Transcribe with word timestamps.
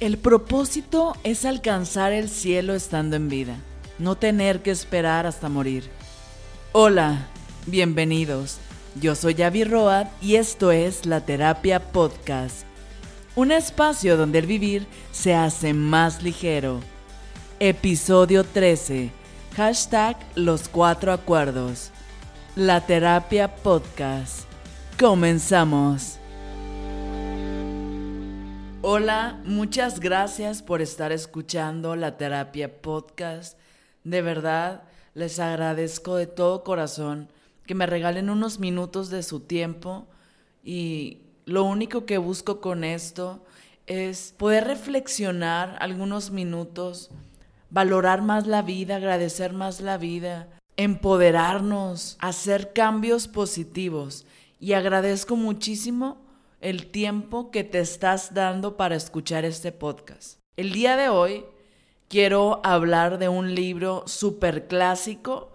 El 0.00 0.16
propósito 0.16 1.14
es 1.24 1.44
alcanzar 1.44 2.12
el 2.12 2.30
cielo 2.30 2.74
estando 2.74 3.16
en 3.16 3.28
vida, 3.28 3.56
no 3.98 4.16
tener 4.16 4.62
que 4.62 4.70
esperar 4.70 5.26
hasta 5.26 5.50
morir. 5.50 5.90
Hola, 6.72 7.28
bienvenidos. 7.66 8.60
Yo 8.98 9.14
soy 9.14 9.34
Javi 9.34 9.64
Road 9.64 10.06
y 10.22 10.36
esto 10.36 10.72
es 10.72 11.04
La 11.04 11.26
Terapia 11.26 11.92
Podcast, 11.92 12.62
un 13.36 13.52
espacio 13.52 14.16
donde 14.16 14.38
el 14.38 14.46
vivir 14.46 14.86
se 15.12 15.34
hace 15.34 15.74
más 15.74 16.22
ligero. 16.22 16.80
Episodio 17.58 18.44
13. 18.44 19.10
Hashtag 19.54 20.16
Los 20.34 20.70
Cuatro 20.70 21.12
Acuerdos. 21.12 21.90
La 22.56 22.86
Terapia 22.86 23.54
Podcast. 23.54 24.44
Comenzamos. 24.98 26.19
Hola, 28.82 29.38
muchas 29.44 30.00
gracias 30.00 30.62
por 30.62 30.80
estar 30.80 31.12
escuchando 31.12 31.96
la 31.96 32.16
terapia 32.16 32.80
podcast. 32.80 33.58
De 34.04 34.22
verdad, 34.22 34.84
les 35.12 35.38
agradezco 35.38 36.16
de 36.16 36.26
todo 36.26 36.64
corazón 36.64 37.28
que 37.66 37.74
me 37.74 37.84
regalen 37.84 38.30
unos 38.30 38.58
minutos 38.58 39.10
de 39.10 39.22
su 39.22 39.40
tiempo 39.40 40.06
y 40.64 41.18
lo 41.44 41.64
único 41.64 42.06
que 42.06 42.16
busco 42.16 42.62
con 42.62 42.82
esto 42.82 43.44
es 43.86 44.34
poder 44.38 44.64
reflexionar 44.64 45.76
algunos 45.80 46.30
minutos, 46.30 47.10
valorar 47.68 48.22
más 48.22 48.46
la 48.46 48.62
vida, 48.62 48.96
agradecer 48.96 49.52
más 49.52 49.82
la 49.82 49.98
vida, 49.98 50.48
empoderarnos, 50.78 52.16
hacer 52.18 52.72
cambios 52.72 53.28
positivos 53.28 54.24
y 54.58 54.72
agradezco 54.72 55.36
muchísimo 55.36 56.29
el 56.60 56.86
tiempo 56.90 57.50
que 57.50 57.64
te 57.64 57.80
estás 57.80 58.34
dando 58.34 58.76
para 58.76 58.94
escuchar 58.94 59.44
este 59.44 59.72
podcast. 59.72 60.38
El 60.56 60.72
día 60.72 60.96
de 60.96 61.08
hoy 61.08 61.44
quiero 62.08 62.60
hablar 62.64 63.18
de 63.18 63.28
un 63.28 63.54
libro 63.54 64.04
súper 64.06 64.66
clásico, 64.66 65.52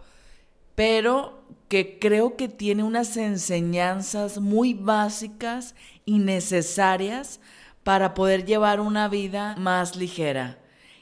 pero 0.73 1.43
que 1.67 1.99
creo 1.99 2.35
que 2.35 2.47
tiene 2.47 2.83
unas 2.83 3.17
enseñanzas 3.17 4.39
muy 4.39 4.73
básicas 4.73 5.75
y 6.05 6.17
necesarias 6.17 7.39
para 7.83 8.15
poder 8.15 8.45
llevar 8.45 8.79
una 8.79 9.07
vida 9.07 9.55
más 9.57 9.95
ligera. 9.95 10.57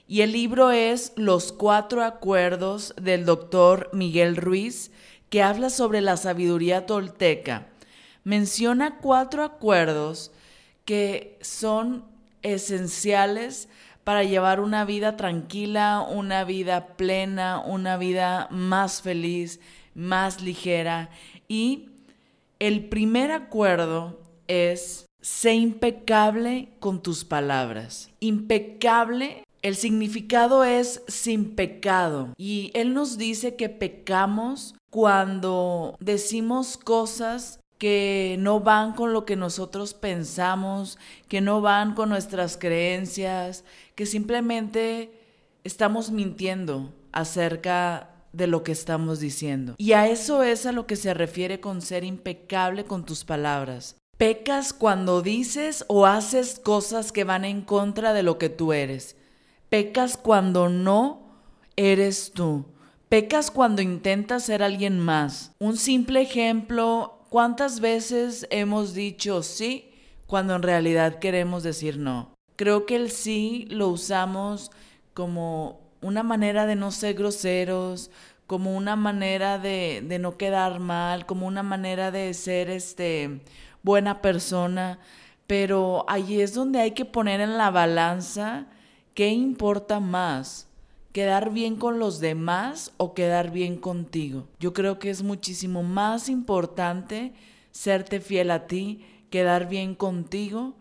Y 0.06 0.22
el 0.22 0.34
libro 0.34 0.72
es 0.72 1.14
Los 1.16 1.54
cuatro 1.54 2.04
acuerdos 2.04 2.94
del 3.02 3.24
doctor 3.26 3.90
Miguel 3.94 4.36
Ruiz, 4.36 4.92
que 5.30 5.42
habla 5.42 5.70
sobre 5.70 6.02
la 6.02 6.18
sabiduría 6.18 6.86
tolteca 6.86 7.73
menciona 8.24 8.98
cuatro 9.00 9.44
acuerdos 9.44 10.32
que 10.86 11.38
son 11.42 12.06
esenciales 12.42 13.70
para 14.04 14.24
llevar 14.24 14.60
una 14.60 14.86
vida 14.86 15.16
tranquila, 15.16 16.02
una 16.02 16.44
vida 16.44 16.88
plena, 16.98 17.60
una 17.60 17.98
vida 17.98 18.48
más 18.52 19.02
feliz, 19.02 19.60
más 19.96 20.42
ligera. 20.42 21.10
Y 21.48 21.90
el 22.60 22.90
primer 22.90 23.32
acuerdo 23.32 24.20
es, 24.48 25.06
sé 25.22 25.54
impecable 25.54 26.70
con 26.80 27.02
tus 27.02 27.24
palabras. 27.24 28.10
Impecable, 28.20 29.44
el 29.62 29.76
significado 29.78 30.66
es 30.66 31.02
sin 31.08 31.56
pecado. 31.56 32.34
Y 32.38 32.72
Él 32.74 32.94
nos 32.94 33.18
dice 33.18 33.56
que 33.56 33.70
pecamos 33.70 34.76
cuando 34.90 35.96
decimos 36.02 36.76
cosas 36.76 37.60
que 37.84 38.38
no 38.40 38.62
van 38.62 38.94
con 38.94 39.12
lo 39.12 39.26
que 39.26 39.36
nosotros 39.36 39.94
pensamos, 39.94 40.98
que 41.28 41.42
no 41.42 41.60
van 41.60 41.96
con 41.96 42.08
nuestras 42.08 42.56
creencias, 42.56 43.66
que 43.94 44.06
simplemente 44.06 45.12
estamos 45.66 46.10
mintiendo 46.10 46.94
acerca 47.12 48.10
de 48.32 48.48
lo 48.48 48.64
que 48.64 48.72
estamos 48.72 49.20
diciendo. 49.20 49.76
Y 49.78 49.92
a 49.92 50.08
eso 50.08 50.44
es 50.44 50.66
a 50.66 50.72
lo 50.72 50.88
que 50.88 50.96
se 50.96 51.14
refiere 51.14 51.60
con 51.60 51.82
ser 51.82 52.06
impecable 52.06 52.86
con 52.86 53.04
tus 53.04 53.26
palabras. 53.26 53.98
Pecas 54.16 54.72
cuando 54.72 55.22
dices 55.22 55.84
o 55.90 56.06
haces 56.06 56.62
cosas 56.64 57.12
que 57.12 57.26
van 57.26 57.44
en 57.44 57.64
contra 57.64 58.14
de 58.14 58.24
lo 58.24 58.38
que 58.38 58.48
tú 58.48 58.72
eres. 58.72 59.18
Pecas 59.68 60.16
cuando 60.16 60.70
no 60.70 61.36
eres 61.76 62.32
tú. 62.34 62.64
Pecas 63.10 63.52
cuando 63.52 63.82
intentas 63.82 64.46
ser 64.46 64.64
alguien 64.64 65.02
más. 65.02 65.52
Un 65.60 65.76
simple 65.76 66.22
ejemplo 66.22 67.20
¿Cuántas 67.34 67.80
veces 67.80 68.46
hemos 68.52 68.94
dicho 68.94 69.42
sí 69.42 69.90
cuando 70.28 70.54
en 70.54 70.62
realidad 70.62 71.18
queremos 71.18 71.64
decir 71.64 71.98
no? 71.98 72.36
Creo 72.58 72.86
que 72.86 72.96
el 72.96 73.10
sí 73.10 73.66
lo 73.72 73.88
usamos 73.88 74.70
como 75.16 75.82
una 76.00 76.22
manera 76.22 76.68
de 76.68 76.76
no 76.76 76.92
ser 76.92 77.16
groseros, 77.16 78.12
como 78.46 78.78
una 78.78 78.96
manera 78.96 79.58
de, 79.58 80.06
no 80.22 80.38
quedar 80.38 80.80
mal, 80.80 81.26
como 81.26 81.48
una 81.48 81.64
manera 81.64 82.12
de 82.12 82.32
ser 82.36 82.70
este 82.70 83.42
buena 83.82 84.22
persona, 84.22 85.00
pero 85.48 86.06
ahí 86.08 86.40
es 86.40 86.54
donde 86.54 86.82
hay 86.82 86.92
que 86.92 87.04
poner 87.04 87.42
en 87.42 87.58
la 87.58 87.72
balanza 87.72 88.68
qué 89.16 89.30
importa 89.30 90.00
más, 90.00 90.68
quedar 91.14 91.54
bien 91.54 91.76
con 91.78 92.00
los 92.00 92.20
demás 92.20 92.92
o 92.98 93.14
quedar 93.14 93.52
bien 93.52 93.78
contigo. 93.78 94.48
Yo 94.60 94.74
creo 94.74 95.00
que 95.00 95.12
es 95.12 95.24
muchísimo 95.24 95.84
más 95.84 96.28
importante 96.28 97.34
serte 97.72 98.20
fiel 98.20 98.52
a 98.52 98.68
ti, 98.68 99.06
quedar 99.30 99.70
bien 99.70 99.96
contigo, 99.96 100.76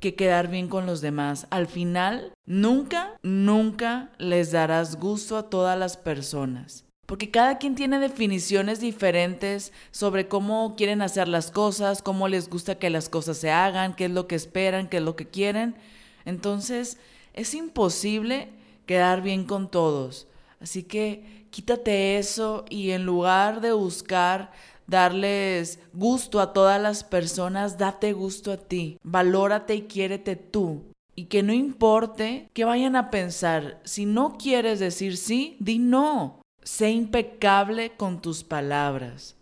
que 0.00 0.14
quedar 0.14 0.48
bien 0.48 0.68
con 0.68 0.86
los 0.86 1.00
demás. 1.00 1.46
Al 1.50 1.68
final, 1.68 2.32
nunca, 2.44 3.16
nunca 3.22 4.10
les 4.18 4.52
darás 4.52 4.96
gusto 4.96 5.38
a 5.38 5.48
todas 5.48 5.78
las 5.78 5.96
personas. 5.96 6.84
Porque 7.06 7.30
cada 7.30 7.58
quien 7.58 7.76
tiene 7.76 8.00
definiciones 8.00 8.80
diferentes 8.80 9.72
sobre 9.92 10.26
cómo 10.26 10.74
quieren 10.76 11.00
hacer 11.02 11.28
las 11.28 11.52
cosas, 11.52 12.02
cómo 12.02 12.26
les 12.26 12.50
gusta 12.50 12.78
que 12.78 12.90
las 12.90 13.08
cosas 13.08 13.38
se 13.38 13.52
hagan, 13.52 13.94
qué 13.94 14.06
es 14.06 14.10
lo 14.10 14.26
que 14.26 14.34
esperan, 14.34 14.88
qué 14.88 14.96
es 14.96 15.04
lo 15.04 15.14
que 15.14 15.28
quieren. 15.28 15.76
Entonces, 16.24 16.98
es 17.32 17.54
imposible 17.54 18.48
quedar 18.86 19.22
bien 19.22 19.44
con 19.44 19.70
todos. 19.70 20.26
Así 20.60 20.84
que 20.84 21.46
quítate 21.50 22.18
eso 22.18 22.64
y 22.70 22.92
en 22.92 23.04
lugar 23.04 23.60
de 23.60 23.72
buscar 23.72 24.52
darles 24.86 25.80
gusto 25.92 26.40
a 26.40 26.52
todas 26.52 26.80
las 26.80 27.04
personas, 27.04 27.78
date 27.78 28.12
gusto 28.12 28.52
a 28.52 28.56
ti. 28.56 28.98
Valórate 29.02 29.74
y 29.74 29.82
quiérete 29.82 30.36
tú. 30.36 30.84
Y 31.14 31.24
que 31.24 31.42
no 31.42 31.52
importe 31.52 32.50
que 32.52 32.64
vayan 32.64 32.94
a 32.94 33.10
pensar, 33.10 33.80
si 33.84 34.04
no 34.04 34.36
quieres 34.36 34.78
decir 34.78 35.16
sí, 35.16 35.56
di 35.60 35.78
no. 35.78 36.40
Sé 36.62 36.90
impecable 36.90 37.92
con 37.96 38.20
tus 38.20 38.44
palabras. 38.44 39.36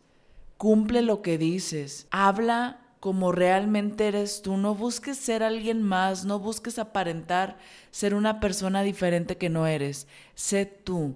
Cumple 0.56 1.02
lo 1.02 1.20
que 1.20 1.36
dices. 1.36 2.06
Habla 2.10 2.83
como 3.04 3.32
realmente 3.32 4.08
eres 4.08 4.40
tú. 4.40 4.56
No 4.56 4.74
busques 4.74 5.18
ser 5.18 5.42
alguien 5.42 5.82
más, 5.82 6.24
no 6.24 6.38
busques 6.38 6.78
aparentar 6.78 7.58
ser 7.90 8.14
una 8.14 8.40
persona 8.40 8.82
diferente 8.82 9.36
que 9.36 9.50
no 9.50 9.66
eres. 9.66 10.08
Sé 10.34 10.64
tú. 10.64 11.14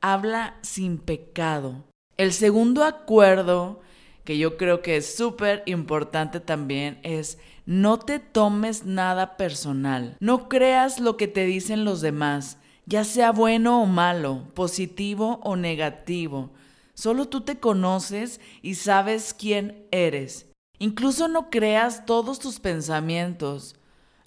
Habla 0.00 0.58
sin 0.62 0.98
pecado. 0.98 1.84
El 2.16 2.32
segundo 2.32 2.82
acuerdo, 2.82 3.78
que 4.24 4.36
yo 4.36 4.56
creo 4.56 4.82
que 4.82 4.96
es 4.96 5.14
súper 5.14 5.62
importante 5.66 6.40
también, 6.40 6.98
es 7.04 7.38
no 7.66 8.00
te 8.00 8.18
tomes 8.18 8.84
nada 8.84 9.36
personal. 9.36 10.16
No 10.18 10.48
creas 10.48 10.98
lo 10.98 11.16
que 11.16 11.28
te 11.28 11.46
dicen 11.46 11.84
los 11.84 12.00
demás, 12.00 12.58
ya 12.84 13.04
sea 13.04 13.30
bueno 13.30 13.80
o 13.80 13.86
malo, 13.86 14.48
positivo 14.54 15.38
o 15.44 15.54
negativo. 15.54 16.50
Solo 16.94 17.28
tú 17.28 17.42
te 17.42 17.60
conoces 17.60 18.40
y 18.60 18.74
sabes 18.74 19.32
quién 19.38 19.86
eres. 19.92 20.47
Incluso 20.78 21.26
no 21.26 21.50
creas 21.50 22.06
todos 22.06 22.38
tus 22.38 22.60
pensamientos. 22.60 23.74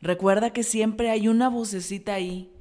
Recuerda 0.01 0.51
que 0.51 0.63
siempre 0.63 1.09
hay 1.09 1.27
una 1.27 1.50
vocecita 1.50 2.13
ahí 2.13 2.51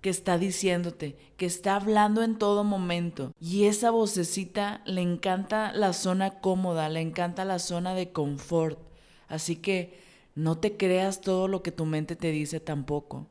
que 0.00 0.10
está 0.10 0.38
diciéndote, 0.38 1.16
que 1.36 1.46
está 1.46 1.76
hablando 1.76 2.22
en 2.22 2.38
todo 2.38 2.64
momento. 2.64 3.32
Y 3.38 3.64
esa 3.64 3.90
vocecita 3.90 4.82
le 4.84 5.02
encanta 5.02 5.72
la 5.72 5.92
zona 5.92 6.40
cómoda, 6.40 6.88
le 6.88 7.00
encanta 7.00 7.44
la 7.44 7.58
zona 7.58 7.94
de 7.94 8.10
confort. 8.10 8.78
Así 9.28 9.56
que 9.56 10.00
no 10.34 10.58
te 10.58 10.76
creas 10.76 11.20
todo 11.20 11.46
lo 11.46 11.62
que 11.62 11.70
tu 11.70 11.84
mente 11.84 12.16
te 12.16 12.32
dice 12.32 12.58
tampoco. 12.58 13.26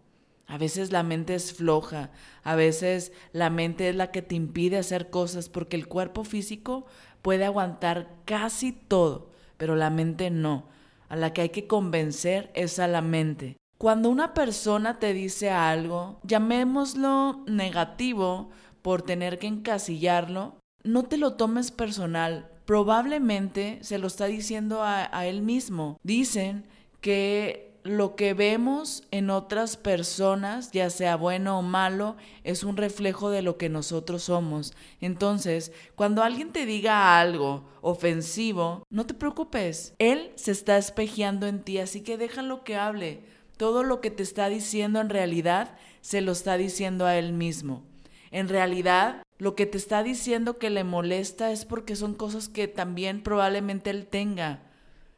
A 0.48 0.58
veces 0.58 0.92
la 0.92 1.04
mente 1.04 1.36
es 1.36 1.54
floja, 1.54 2.12
a 2.44 2.56
veces 2.56 3.12
la 3.34 3.50
mente 3.50 3.90
es 3.90 3.96
la 3.96 4.12
que 4.12 4.22
te 4.22 4.36
impide 4.36 4.78
hacer 4.78 5.10
cosas 5.10 5.50
porque 5.50 5.76
el 5.76 5.88
cuerpo 5.88 6.24
físico 6.24 6.86
puede 7.22 7.46
aguantar 7.46 8.16
casi 8.26 8.72
todo 8.72 9.29
pero 9.60 9.76
la 9.76 9.92
mente 9.92 10.32
no. 10.32 10.66
A 11.10 11.16
la 11.16 11.34
que 11.34 11.42
hay 11.42 11.50
que 11.50 11.68
convencer 11.68 12.50
es 12.56 12.80
a 12.80 12.88
la 12.88 13.02
mente. 13.02 13.58
Cuando 13.78 14.10
una 14.10 14.34
persona 14.34 15.00
te 15.00 15.14
dice 15.14 15.52
algo, 15.52 16.20
llamémoslo 16.24 17.44
negativo 17.46 18.50
por 18.82 19.02
tener 19.04 19.38
que 19.38 19.48
encasillarlo, 19.48 20.56
no 20.84 21.04
te 21.04 21.18
lo 21.18 21.34
tomes 21.34 21.72
personal. 21.72 22.50
Probablemente 22.66 23.80
se 23.82 24.00
lo 24.00 24.08
está 24.08 24.26
diciendo 24.26 24.82
a, 24.82 25.10
a 25.16 25.26
él 25.28 25.42
mismo. 25.42 25.98
Dicen 26.04 26.66
que 27.02 27.69
lo 27.84 28.16
que 28.16 28.34
vemos 28.34 29.04
en 29.12 29.30
otras 29.30 29.78
personas, 29.78 30.72
ya 30.72 30.90
sea 30.90 31.16
bueno 31.16 31.60
o 31.60 31.62
malo, 31.62 32.16
es 32.44 32.64
un 32.64 32.78
reflejo 32.78 33.30
de 33.30 33.42
lo 33.42 33.58
que 33.58 33.70
nosotros 33.70 34.24
somos. 34.24 34.74
Entonces, 35.02 35.72
cuando 35.96 36.24
alguien 36.24 36.52
te 36.52 36.66
diga 36.66 37.20
algo 37.20 37.64
ofensivo, 37.82 38.84
no 38.90 39.06
te 39.06 39.14
preocupes. 39.14 39.94
Él 40.00 40.32
se 40.36 40.52
está 40.52 40.78
espejeando 40.78 41.48
en 41.48 41.62
ti, 41.62 41.78
así 41.78 42.02
que 42.02 42.18
déjalo 42.18 42.64
que 42.64 42.76
hable. 42.76 43.24
Todo 43.58 43.84
lo 43.84 44.02
que 44.02 44.12
te 44.12 44.24
está 44.24 44.50
diciendo 44.50 45.00
en 45.02 45.10
realidad 45.10 45.76
se 46.02 46.22
lo 46.22 46.32
está 46.32 46.58
diciendo 46.58 47.06
a 47.06 47.18
él 47.18 47.34
mismo. 47.34 47.84
En 48.32 48.48
realidad, 48.48 49.24
lo 49.38 49.56
que 49.56 49.66
te 49.66 49.78
está 49.78 50.04
diciendo 50.04 50.58
que 50.58 50.70
le 50.70 50.84
molesta 50.84 51.52
es 51.52 51.66
porque 51.66 51.96
son 51.96 52.14
cosas 52.14 52.50
que 52.50 52.68
también 52.68 53.24
probablemente 53.24 53.90
él 53.90 54.06
tenga. 54.06 54.64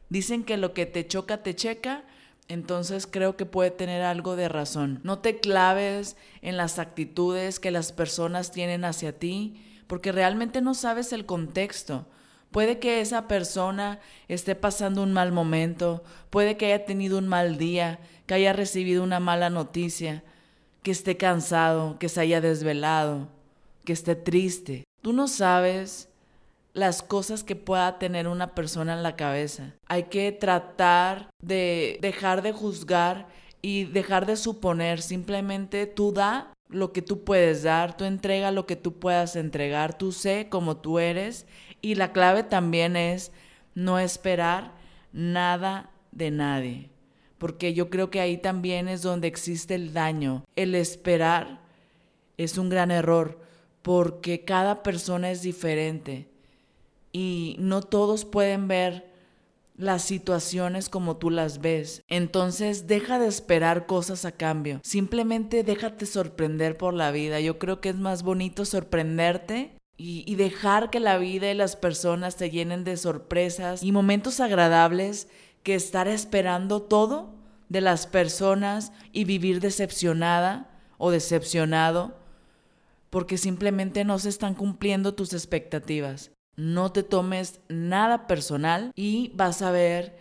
Dicen 0.08 0.44
que 0.44 0.56
lo 0.56 0.74
que 0.74 0.86
te 0.86 1.06
choca 1.06 1.42
te 1.42 1.54
checa, 1.54 2.04
entonces 2.52 3.06
creo 3.06 3.34
que 3.34 3.46
puede 3.46 3.70
tener 3.70 4.02
algo 4.02 4.36
de 4.36 4.46
razón. 4.46 5.00
No 5.04 5.20
te 5.20 5.40
claves 5.40 6.16
en 6.42 6.58
las 6.58 6.78
actitudes 6.78 7.58
que 7.58 7.70
las 7.70 7.92
personas 7.92 8.52
tienen 8.52 8.84
hacia 8.84 9.18
ti, 9.18 9.64
porque 9.86 10.12
realmente 10.12 10.60
no 10.60 10.74
sabes 10.74 11.14
el 11.14 11.24
contexto. 11.24 12.06
Puede 12.50 12.78
que 12.78 13.00
esa 13.00 13.26
persona 13.26 14.00
esté 14.28 14.54
pasando 14.54 15.02
un 15.02 15.14
mal 15.14 15.32
momento, 15.32 16.04
puede 16.28 16.58
que 16.58 16.66
haya 16.66 16.84
tenido 16.84 17.16
un 17.16 17.26
mal 17.26 17.56
día, 17.56 18.00
que 18.26 18.34
haya 18.34 18.52
recibido 18.52 19.02
una 19.02 19.18
mala 19.18 19.48
noticia, 19.48 20.22
que 20.82 20.90
esté 20.90 21.16
cansado, 21.16 21.98
que 21.98 22.10
se 22.10 22.20
haya 22.20 22.42
desvelado, 22.42 23.28
que 23.86 23.94
esté 23.94 24.14
triste. 24.14 24.84
Tú 25.00 25.14
no 25.14 25.26
sabes 25.26 26.10
las 26.74 27.02
cosas 27.02 27.44
que 27.44 27.56
pueda 27.56 27.98
tener 27.98 28.28
una 28.28 28.54
persona 28.54 28.94
en 28.94 29.02
la 29.02 29.16
cabeza. 29.16 29.74
Hay 29.86 30.04
que 30.04 30.32
tratar 30.32 31.30
de 31.42 31.98
dejar 32.00 32.42
de 32.42 32.52
juzgar 32.52 33.28
y 33.60 33.84
dejar 33.84 34.26
de 34.26 34.36
suponer. 34.36 35.02
Simplemente 35.02 35.86
tú 35.86 36.12
da 36.12 36.52
lo 36.68 36.92
que 36.92 37.02
tú 37.02 37.24
puedes 37.24 37.62
dar, 37.62 37.96
tú 37.96 38.04
entrega 38.04 38.50
lo 38.50 38.66
que 38.66 38.76
tú 38.76 38.98
puedas 38.98 39.36
entregar, 39.36 39.96
tú 39.96 40.12
sé 40.12 40.48
como 40.48 40.78
tú 40.78 40.98
eres 40.98 41.46
y 41.82 41.96
la 41.96 42.12
clave 42.12 42.42
también 42.42 42.96
es 42.96 43.30
no 43.74 43.98
esperar 43.98 44.72
nada 45.12 45.90
de 46.12 46.30
nadie 46.30 46.92
porque 47.42 47.74
yo 47.74 47.90
creo 47.90 48.08
que 48.08 48.20
ahí 48.20 48.36
también 48.36 48.86
es 48.86 49.02
donde 49.02 49.26
existe 49.26 49.74
el 49.74 49.92
daño. 49.92 50.44
El 50.54 50.76
esperar 50.76 51.58
es 52.36 52.56
un 52.56 52.68
gran 52.68 52.92
error, 52.92 53.40
porque 53.82 54.44
cada 54.44 54.84
persona 54.84 55.28
es 55.32 55.42
diferente 55.42 56.28
y 57.12 57.56
no 57.58 57.82
todos 57.82 58.24
pueden 58.24 58.68
ver 58.68 59.12
las 59.76 60.02
situaciones 60.02 60.88
como 60.88 61.16
tú 61.16 61.30
las 61.30 61.60
ves. 61.60 62.02
Entonces 62.08 62.86
deja 62.86 63.18
de 63.18 63.26
esperar 63.26 63.86
cosas 63.86 64.24
a 64.24 64.32
cambio. 64.32 64.80
Simplemente 64.82 65.62
déjate 65.64 66.06
sorprender 66.06 66.76
por 66.76 66.94
la 66.94 67.10
vida. 67.10 67.40
Yo 67.40 67.58
creo 67.58 67.80
que 67.80 67.90
es 67.90 67.96
más 67.96 68.22
bonito 68.22 68.64
sorprenderte 68.64 69.76
y, 69.96 70.24
y, 70.26 70.36
dejar 70.36 70.90
que 70.90 71.00
la 71.00 71.18
vida 71.18 71.50
y 71.50 71.54
las 71.54 71.76
personas 71.76 72.36
te 72.36 72.50
llenen 72.50 72.84
de 72.84 72.96
sorpresas 72.96 73.82
y 73.82 73.92
momentos 73.92 74.40
agradables 74.40 75.28
que 75.62 75.74
estar 75.74 76.08
esperando 76.08 76.82
todo 76.82 77.34
de 77.68 77.82
las 77.82 78.06
personas 78.06 78.92
y 79.12 79.24
vivir 79.24 79.60
decepcionada 79.60 80.70
o 80.98 81.10
decepcionado 81.10 82.16
porque 83.10 83.36
simplemente 83.36 84.04
no 84.04 84.18
se 84.18 84.30
están 84.30 84.54
cumpliendo 84.54 85.14
tus 85.14 85.34
expectativas. 85.34 86.30
No 86.62 86.92
te 86.92 87.02
tomes 87.02 87.58
nada 87.68 88.28
personal 88.28 88.92
y 88.94 89.32
vas 89.34 89.62
a 89.62 89.72
ver 89.72 90.16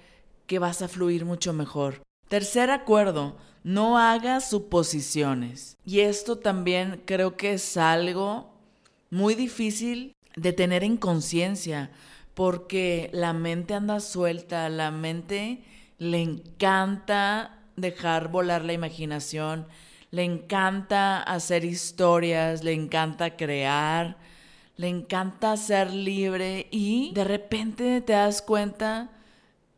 que 0.47 0.57
vas 0.57 0.81
a 0.81 0.87
fluir 0.87 1.23
mucho 1.23 1.53
mejor. 1.53 2.01
Tercer 2.29 2.71
acuerdo, 2.71 3.37
no 3.63 3.99
hagas 3.99 4.49
suposiciones. 4.49 5.77
Y 5.85 5.99
esto 5.99 6.39
también 6.39 7.03
creo 7.05 7.37
que 7.37 7.53
es 7.53 7.77
algo 7.77 8.55
muy 9.11 9.35
difícil 9.35 10.15
de 10.35 10.51
tener 10.51 10.83
en 10.83 10.97
conciencia 10.97 11.91
porque 12.33 13.11
la 13.13 13.33
mente 13.33 13.75
anda 13.75 13.99
suelta, 13.99 14.67
la 14.69 14.89
mente 14.89 15.63
le 15.99 16.23
encanta 16.23 17.59
dejar 17.75 18.29
volar 18.29 18.65
la 18.65 18.73
imaginación, 18.73 19.67
le 20.09 20.23
encanta 20.23 21.21
hacer 21.21 21.65
historias, 21.65 22.63
le 22.63 22.73
encanta 22.73 23.37
crear, 23.37 24.17
le 24.81 24.87
encanta 24.87 25.55
ser 25.57 25.93
libre 25.93 26.65
y 26.71 27.11
de 27.13 27.23
repente 27.23 28.01
te 28.01 28.13
das 28.13 28.41
cuenta 28.41 29.11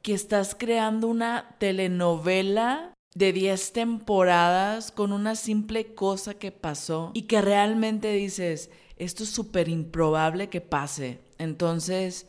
que 0.02 0.14
estás 0.14 0.56
creando 0.58 1.10
una 1.10 1.58
telenovela 1.60 2.94
de 3.14 3.34
10 3.34 3.74
temporadas 3.74 4.94
con 4.94 5.12
una 5.12 5.36
simple 5.36 5.94
cosa 5.94 6.36
que 6.36 6.54
pasó 6.54 7.12
y 7.14 7.24
que 7.24 7.42
realmente 7.42 8.14
dices, 8.14 8.72
esto 8.96 9.24
es 9.24 9.30
súper 9.30 9.68
improbable 9.68 10.48
que 10.48 10.62
pase. 10.62 11.20
Entonces, 11.38 12.26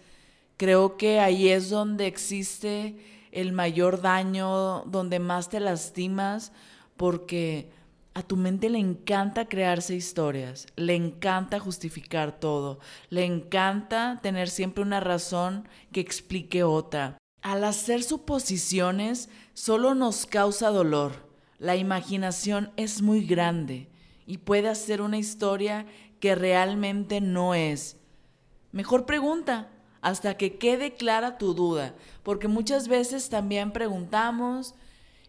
creo 0.56 0.96
que 0.96 1.20
ahí 1.20 1.50
es 1.50 1.70
donde 1.70 2.08
existe 2.08 2.96
el 3.30 3.52
mayor 3.52 4.02
daño, 4.02 4.82
donde 4.86 5.20
más 5.20 5.48
te 5.48 5.60
lastimas, 5.60 6.50
porque 6.96 7.70
a 8.14 8.22
tu 8.22 8.36
mente 8.36 8.70
le 8.70 8.78
encanta 8.78 9.46
crearse 9.46 9.96
historias, 9.96 10.66
le 10.76 10.94
encanta 10.94 11.58
justificar 11.58 12.38
todo, 12.38 12.78
le 13.10 13.24
encanta 13.24 14.20
tener 14.22 14.48
siempre 14.48 14.84
una 14.84 15.00
razón 15.00 15.68
que 15.92 16.00
explique 16.00 16.62
otra. 16.62 17.18
Al 17.42 17.64
hacer 17.64 18.04
suposiciones 18.04 19.28
solo 19.52 19.94
nos 19.94 20.26
causa 20.26 20.70
dolor. 20.70 21.28
La 21.58 21.76
imaginación 21.76 22.72
es 22.76 23.02
muy 23.02 23.26
grande 23.26 23.88
y 24.26 24.38
puede 24.38 24.68
hacer 24.68 25.02
una 25.02 25.18
historia 25.18 25.86
que 26.20 26.36
realmente 26.36 27.20
no 27.20 27.54
es. 27.54 27.96
Mejor 28.70 29.06
pregunta 29.06 29.70
hasta 30.00 30.36
que 30.36 30.56
quede 30.56 30.94
clara 30.94 31.36
tu 31.36 31.52
duda, 31.54 31.94
porque 32.22 32.46
muchas 32.46 32.88
veces 32.88 33.28
también 33.28 33.72
preguntamos 33.72 34.74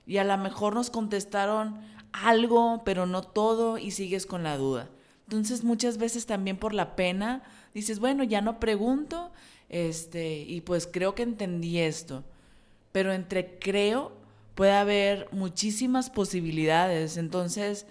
y 0.05 0.17
a 0.17 0.23
lo 0.23 0.37
mejor 0.37 0.75
nos 0.75 0.89
contestaron 0.89 1.79
algo, 2.23 2.81
pero 2.85 3.05
no 3.05 3.21
todo 3.21 3.77
y 3.77 3.91
sigues 3.91 4.25
con 4.25 4.43
la 4.43 4.57
duda. 4.57 4.89
Entonces 5.23 5.63
muchas 5.63 5.97
veces 5.97 6.25
también 6.25 6.57
por 6.57 6.73
la 6.73 6.95
pena 6.95 7.43
dices, 7.73 7.99
bueno, 7.99 8.23
ya 8.23 8.41
no 8.41 8.59
pregunto, 8.59 9.31
este, 9.69 10.37
y 10.37 10.61
pues 10.61 10.87
creo 10.87 11.15
que 11.15 11.23
entendí 11.23 11.79
esto. 11.79 12.23
Pero 12.91 13.11
entre 13.11 13.59
creo 13.59 14.13
puede 14.53 14.73
haber 14.73 15.27
muchísimas 15.33 16.09
posibilidades, 16.09 17.17
entonces 17.17 17.85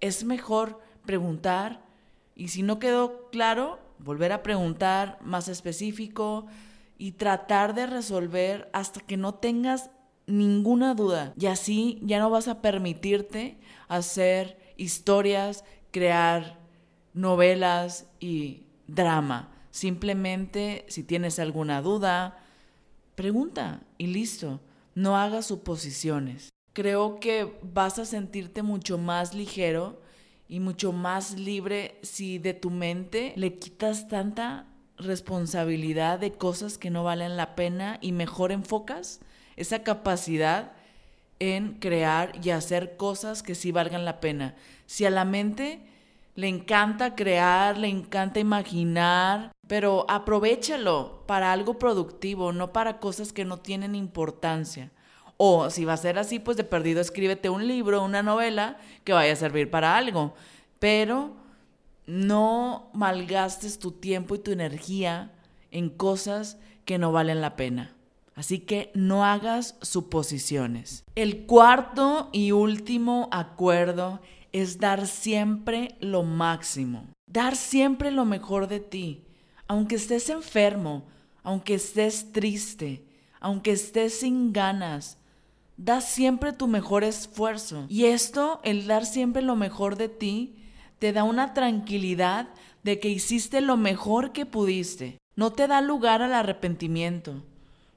es 0.00 0.24
mejor 0.24 0.80
preguntar 1.06 1.82
y 2.34 2.48
si 2.48 2.62
no 2.62 2.78
quedó 2.78 3.30
claro, 3.30 3.78
volver 3.98 4.32
a 4.32 4.42
preguntar 4.42 5.18
más 5.22 5.48
específico 5.48 6.46
y 6.98 7.12
tratar 7.12 7.74
de 7.74 7.86
resolver 7.86 8.68
hasta 8.72 9.00
que 9.00 9.16
no 9.16 9.34
tengas 9.34 9.90
ninguna 10.26 10.94
duda. 10.94 11.34
Y 11.38 11.46
así 11.46 12.00
ya 12.02 12.18
no 12.18 12.30
vas 12.30 12.48
a 12.48 12.62
permitirte 12.62 13.58
hacer 13.88 14.58
historias, 14.76 15.64
crear 15.90 16.58
novelas 17.14 18.06
y 18.20 18.64
drama. 18.86 19.50
Simplemente, 19.70 20.84
si 20.88 21.02
tienes 21.02 21.38
alguna 21.38 21.82
duda, 21.82 22.38
pregunta 23.14 23.82
y 23.98 24.08
listo. 24.08 24.60
No 24.94 25.16
hagas 25.16 25.46
suposiciones. 25.46 26.50
Creo 26.74 27.20
que 27.20 27.58
vas 27.62 27.98
a 27.98 28.04
sentirte 28.04 28.62
mucho 28.62 28.98
más 28.98 29.34
ligero 29.34 30.00
y 30.48 30.60
mucho 30.60 30.92
más 30.92 31.38
libre 31.38 31.98
si 32.02 32.38
de 32.38 32.54
tu 32.54 32.70
mente 32.70 33.32
le 33.36 33.58
quitas 33.58 34.08
tanta 34.08 34.66
responsabilidad 34.98 36.18
de 36.18 36.32
cosas 36.32 36.78
que 36.78 36.90
no 36.90 37.04
valen 37.04 37.36
la 37.36 37.54
pena 37.54 37.98
y 38.00 38.12
mejor 38.12 38.52
enfocas 38.52 39.20
esa 39.56 39.82
capacidad 39.82 40.72
en 41.38 41.74
crear 41.74 42.32
y 42.42 42.50
hacer 42.50 42.96
cosas 42.96 43.42
que 43.42 43.54
sí 43.54 43.72
valgan 43.72 44.04
la 44.04 44.20
pena. 44.20 44.54
Si 44.86 45.04
a 45.04 45.10
la 45.10 45.24
mente 45.24 45.80
le 46.34 46.48
encanta 46.48 47.14
crear, 47.14 47.76
le 47.76 47.88
encanta 47.88 48.40
imaginar, 48.40 49.52
pero 49.66 50.06
aprovechalo 50.08 51.24
para 51.26 51.52
algo 51.52 51.78
productivo, 51.78 52.52
no 52.52 52.72
para 52.72 53.00
cosas 53.00 53.32
que 53.32 53.44
no 53.44 53.58
tienen 53.58 53.94
importancia. 53.94 54.90
O 55.36 55.70
si 55.70 55.84
va 55.84 55.94
a 55.94 55.96
ser 55.96 56.18
así, 56.18 56.38
pues 56.38 56.56
de 56.56 56.64
perdido 56.64 57.00
escríbete 57.00 57.50
un 57.50 57.66
libro, 57.66 58.02
una 58.04 58.22
novela 58.22 58.78
que 59.02 59.12
vaya 59.12 59.32
a 59.32 59.36
servir 59.36 59.70
para 59.70 59.96
algo. 59.96 60.34
Pero 60.78 61.32
no 62.06 62.90
malgastes 62.92 63.78
tu 63.78 63.92
tiempo 63.92 64.34
y 64.34 64.38
tu 64.38 64.52
energía 64.52 65.32
en 65.70 65.90
cosas 65.90 66.58
que 66.84 66.98
no 66.98 67.12
valen 67.12 67.40
la 67.40 67.56
pena. 67.56 67.94
Así 68.34 68.60
que 68.60 68.90
no 68.94 69.24
hagas 69.24 69.76
suposiciones. 69.82 71.04
El 71.14 71.44
cuarto 71.46 72.30
y 72.32 72.52
último 72.52 73.28
acuerdo 73.30 74.20
es 74.52 74.78
dar 74.78 75.06
siempre 75.06 75.96
lo 76.00 76.22
máximo. 76.22 77.06
Dar 77.26 77.56
siempre 77.56 78.10
lo 78.10 78.24
mejor 78.24 78.68
de 78.68 78.80
ti. 78.80 79.24
Aunque 79.68 79.96
estés 79.96 80.28
enfermo, 80.28 81.04
aunque 81.42 81.74
estés 81.74 82.32
triste, 82.32 83.04
aunque 83.40 83.72
estés 83.72 84.20
sin 84.20 84.52
ganas, 84.52 85.18
da 85.76 86.00
siempre 86.00 86.52
tu 86.52 86.68
mejor 86.68 87.04
esfuerzo. 87.04 87.86
Y 87.88 88.04
esto, 88.04 88.60
el 88.64 88.86
dar 88.86 89.06
siempre 89.06 89.42
lo 89.42 89.56
mejor 89.56 89.96
de 89.96 90.08
ti, 90.08 90.56
te 90.98 91.12
da 91.12 91.24
una 91.24 91.54
tranquilidad 91.54 92.48
de 92.82 93.00
que 93.00 93.08
hiciste 93.08 93.60
lo 93.60 93.76
mejor 93.76 94.32
que 94.32 94.46
pudiste. 94.46 95.18
No 95.34 95.52
te 95.52 95.66
da 95.66 95.80
lugar 95.80 96.22
al 96.22 96.34
arrepentimiento. 96.34 97.42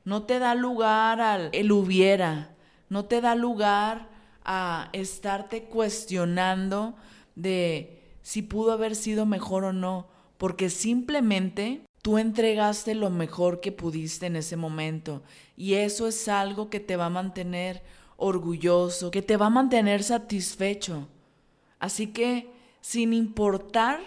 No 0.06 0.24
te 0.24 0.40
da 0.40 0.56
lugar 0.56 1.20
al 1.20 1.50
el 1.52 1.72
hubiera. 1.72 2.56
No 2.90 3.06
te 3.06 3.20
da 3.20 3.36
lugar 3.36 4.08
a 4.44 4.90
estarte 4.94 5.64
cuestionando 5.64 6.96
de 7.36 8.04
si 8.22 8.44
pudo 8.44 8.72
haber 8.72 8.96
sido 8.96 9.26
mejor 9.26 9.66
o 9.66 9.74
no, 9.74 10.08
porque 10.38 10.70
simplemente 10.70 11.82
tú 12.02 12.20
entregaste 12.20 12.94
lo 12.94 13.10
mejor 13.10 13.60
que 13.60 13.72
pudiste 13.72 14.28
en 14.28 14.36
ese 14.36 14.56
momento 14.56 15.24
y 15.58 15.74
eso 15.74 16.08
es 16.08 16.28
algo 16.28 16.70
que 16.70 16.80
te 16.80 16.96
va 16.96 17.08
a 17.08 17.10
mantener 17.10 17.82
orgulloso, 18.18 19.10
que 19.10 19.24
te 19.24 19.38
va 19.38 19.48
a 19.48 19.50
mantener 19.50 20.04
satisfecho. 20.04 21.08
Así 21.80 22.08
que, 22.08 22.52
sin 22.82 23.14
importar 23.14 24.00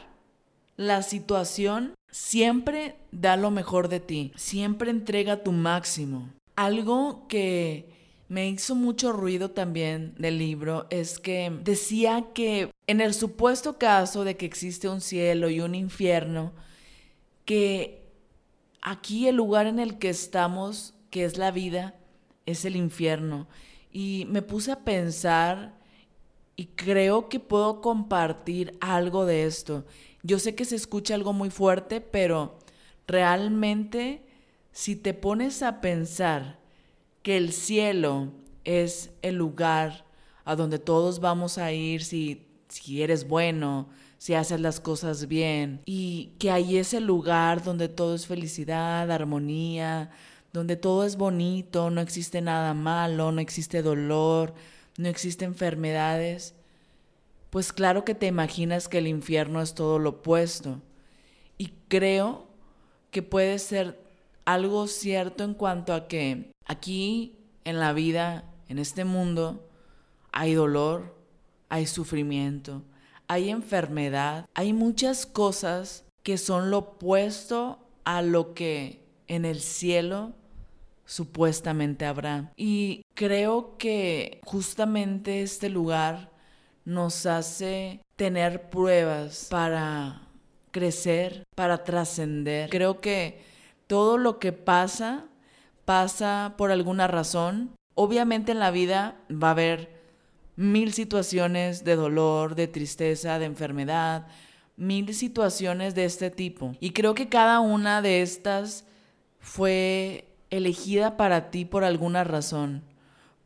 la 0.76 1.02
situación, 1.02 1.94
siempre 2.10 2.96
da 3.12 3.36
lo 3.36 3.50
mejor 3.50 3.88
de 3.88 4.00
ti, 4.00 4.32
siempre 4.36 4.90
entrega 4.90 5.42
tu 5.42 5.52
máximo. 5.52 6.28
Algo 6.56 7.26
que 7.28 7.88
me 8.28 8.48
hizo 8.48 8.74
mucho 8.74 9.12
ruido 9.12 9.50
también 9.50 10.14
del 10.18 10.38
libro 10.38 10.86
es 10.90 11.18
que 11.18 11.50
decía 11.62 12.26
que 12.34 12.70
en 12.86 13.00
el 13.00 13.14
supuesto 13.14 13.78
caso 13.78 14.24
de 14.24 14.36
que 14.36 14.46
existe 14.46 14.88
un 14.88 15.00
cielo 15.00 15.48
y 15.48 15.60
un 15.60 15.74
infierno, 15.74 16.52
que 17.44 18.02
aquí 18.82 19.28
el 19.28 19.36
lugar 19.36 19.66
en 19.66 19.78
el 19.78 19.98
que 19.98 20.10
estamos, 20.10 20.94
que 21.10 21.24
es 21.24 21.38
la 21.38 21.50
vida, 21.50 21.94
es 22.44 22.64
el 22.64 22.76
infierno. 22.76 23.48
Y 23.90 24.26
me 24.28 24.42
puse 24.42 24.72
a 24.72 24.84
pensar 24.84 25.74
y 26.56 26.66
creo 26.66 27.28
que 27.28 27.40
puedo 27.40 27.80
compartir 27.80 28.76
algo 28.80 29.24
de 29.24 29.44
esto. 29.44 29.86
Yo 30.22 30.38
sé 30.38 30.54
que 30.54 30.64
se 30.64 30.76
escucha 30.76 31.14
algo 31.14 31.32
muy 31.32 31.50
fuerte, 31.50 32.00
pero 32.00 32.58
realmente 33.08 34.22
si 34.70 34.94
te 34.94 35.14
pones 35.14 35.62
a 35.62 35.80
pensar 35.80 36.58
que 37.22 37.36
el 37.36 37.52
cielo 37.52 38.30
es 38.64 39.10
el 39.22 39.34
lugar 39.34 40.04
a 40.44 40.54
donde 40.54 40.78
todos 40.78 41.18
vamos 41.18 41.58
a 41.58 41.72
ir 41.72 42.04
si, 42.04 42.46
si 42.68 43.02
eres 43.02 43.26
bueno, 43.26 43.88
si 44.18 44.34
haces 44.34 44.60
las 44.60 44.78
cosas 44.78 45.26
bien 45.26 45.80
y 45.84 46.32
que 46.38 46.50
ahí 46.50 46.76
es 46.76 46.94
el 46.94 47.06
lugar 47.06 47.64
donde 47.64 47.88
todo 47.88 48.14
es 48.14 48.26
felicidad, 48.26 49.10
armonía, 49.10 50.10
donde 50.52 50.76
todo 50.76 51.04
es 51.04 51.16
bonito, 51.16 51.90
no 51.90 52.00
existe 52.00 52.40
nada 52.40 52.74
malo, 52.74 53.32
no 53.32 53.40
existe 53.40 53.82
dolor, 53.82 54.54
no 54.96 55.08
existe 55.08 55.44
enfermedades, 55.44 56.54
pues 57.50 57.72
claro 57.72 58.04
que 58.04 58.14
te 58.14 58.26
imaginas 58.26 58.88
que 58.88 58.98
el 58.98 59.06
infierno 59.06 59.62
es 59.62 59.74
todo 59.74 59.98
lo 59.98 60.10
opuesto. 60.10 60.82
Y 61.56 61.72
creo 61.88 62.47
que 63.10 63.22
puede 63.22 63.58
ser 63.58 64.00
algo 64.44 64.86
cierto 64.86 65.44
en 65.44 65.54
cuanto 65.54 65.92
a 65.92 66.08
que 66.08 66.52
aquí 66.64 67.36
en 67.64 67.78
la 67.78 67.92
vida, 67.92 68.44
en 68.68 68.78
este 68.78 69.04
mundo, 69.04 69.68
hay 70.32 70.54
dolor, 70.54 71.16
hay 71.68 71.86
sufrimiento, 71.86 72.82
hay 73.26 73.50
enfermedad, 73.50 74.46
hay 74.54 74.72
muchas 74.72 75.26
cosas 75.26 76.04
que 76.22 76.38
son 76.38 76.70
lo 76.70 76.78
opuesto 76.78 77.78
a 78.04 78.22
lo 78.22 78.54
que 78.54 79.04
en 79.26 79.44
el 79.44 79.60
cielo 79.60 80.32
supuestamente 81.04 82.04
habrá. 82.04 82.52
Y 82.56 83.02
creo 83.14 83.76
que 83.78 84.40
justamente 84.44 85.42
este 85.42 85.68
lugar 85.68 86.30
nos 86.84 87.26
hace 87.26 88.00
tener 88.16 88.70
pruebas 88.70 89.48
para 89.50 90.27
crecer, 90.78 91.42
para 91.56 91.82
trascender. 91.82 92.70
Creo 92.70 93.00
que 93.00 93.42
todo 93.88 94.16
lo 94.16 94.38
que 94.38 94.52
pasa 94.52 95.24
pasa 95.84 96.54
por 96.56 96.70
alguna 96.70 97.08
razón. 97.08 97.70
Obviamente 97.94 98.52
en 98.52 98.60
la 98.60 98.70
vida 98.70 99.16
va 99.30 99.48
a 99.48 99.52
haber 99.52 99.98
mil 100.54 100.92
situaciones 100.92 101.82
de 101.82 101.96
dolor, 101.96 102.54
de 102.54 102.68
tristeza, 102.68 103.38
de 103.38 103.46
enfermedad, 103.46 104.26
mil 104.76 105.12
situaciones 105.14 105.94
de 105.94 106.04
este 106.04 106.30
tipo. 106.30 106.76
Y 106.78 106.90
creo 106.90 107.14
que 107.14 107.28
cada 107.28 107.58
una 107.58 108.02
de 108.02 108.22
estas 108.22 108.84
fue 109.40 110.28
elegida 110.50 111.16
para 111.16 111.50
ti 111.50 111.64
por 111.64 111.82
alguna 111.82 112.22
razón, 112.22 112.84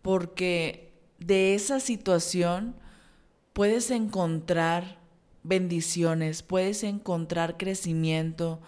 porque 0.03 0.93
de 1.19 1.55
esa 1.55 1.81
situación 1.81 2.75
puedes 3.53 3.91
encontrar 3.91 5.02
bendiciones, 5.43 6.43
puedes 6.43 6.85
encontrar 6.85 7.57
crecimiento, 7.57 8.61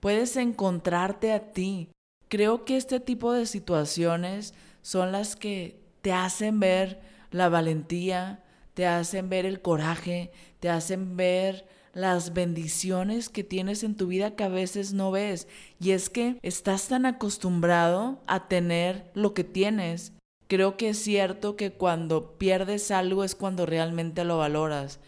puedes 0.00 0.36
encontrarte 0.36 1.32
a 1.32 1.52
ti. 1.52 1.88
Creo 2.28 2.64
que 2.64 2.76
este 2.76 3.00
tipo 3.00 3.32
de 3.32 3.46
situaciones 3.46 4.54
son 4.82 5.12
las 5.12 5.36
que 5.36 5.80
te 6.02 6.12
hacen 6.12 6.60
ver 6.60 7.00
la 7.30 7.48
valentía, 7.48 8.44
te 8.74 8.86
hacen 8.86 9.28
ver 9.28 9.46
el 9.46 9.60
coraje, 9.60 10.30
te 10.60 10.68
hacen 10.68 11.16
ver 11.16 11.66
las 11.92 12.32
bendiciones 12.32 13.28
que 13.28 13.44
tienes 13.44 13.82
en 13.82 13.96
tu 13.96 14.06
vida 14.06 14.36
que 14.36 14.44
a 14.44 14.48
veces 14.48 14.92
no 14.92 15.10
ves. 15.10 15.48
Y 15.80 15.90
es 15.90 16.08
que 16.08 16.38
estás 16.42 16.88
tan 16.88 17.06
acostumbrado 17.06 18.22
a 18.26 18.48
tener 18.48 19.10
lo 19.14 19.34
que 19.34 19.44
tienes. 19.44 20.12
Creo 20.46 20.76
que 20.76 20.90
es 20.90 20.98
cierto 20.98 21.56
que 21.56 21.72
cuando 21.72 22.38
pierdes 22.38 22.90
algo 22.90 23.24
es 23.24 23.34
cuando 23.34 23.66
realmente 23.66 24.24
lo 24.24 24.38
valoras. 24.38 25.00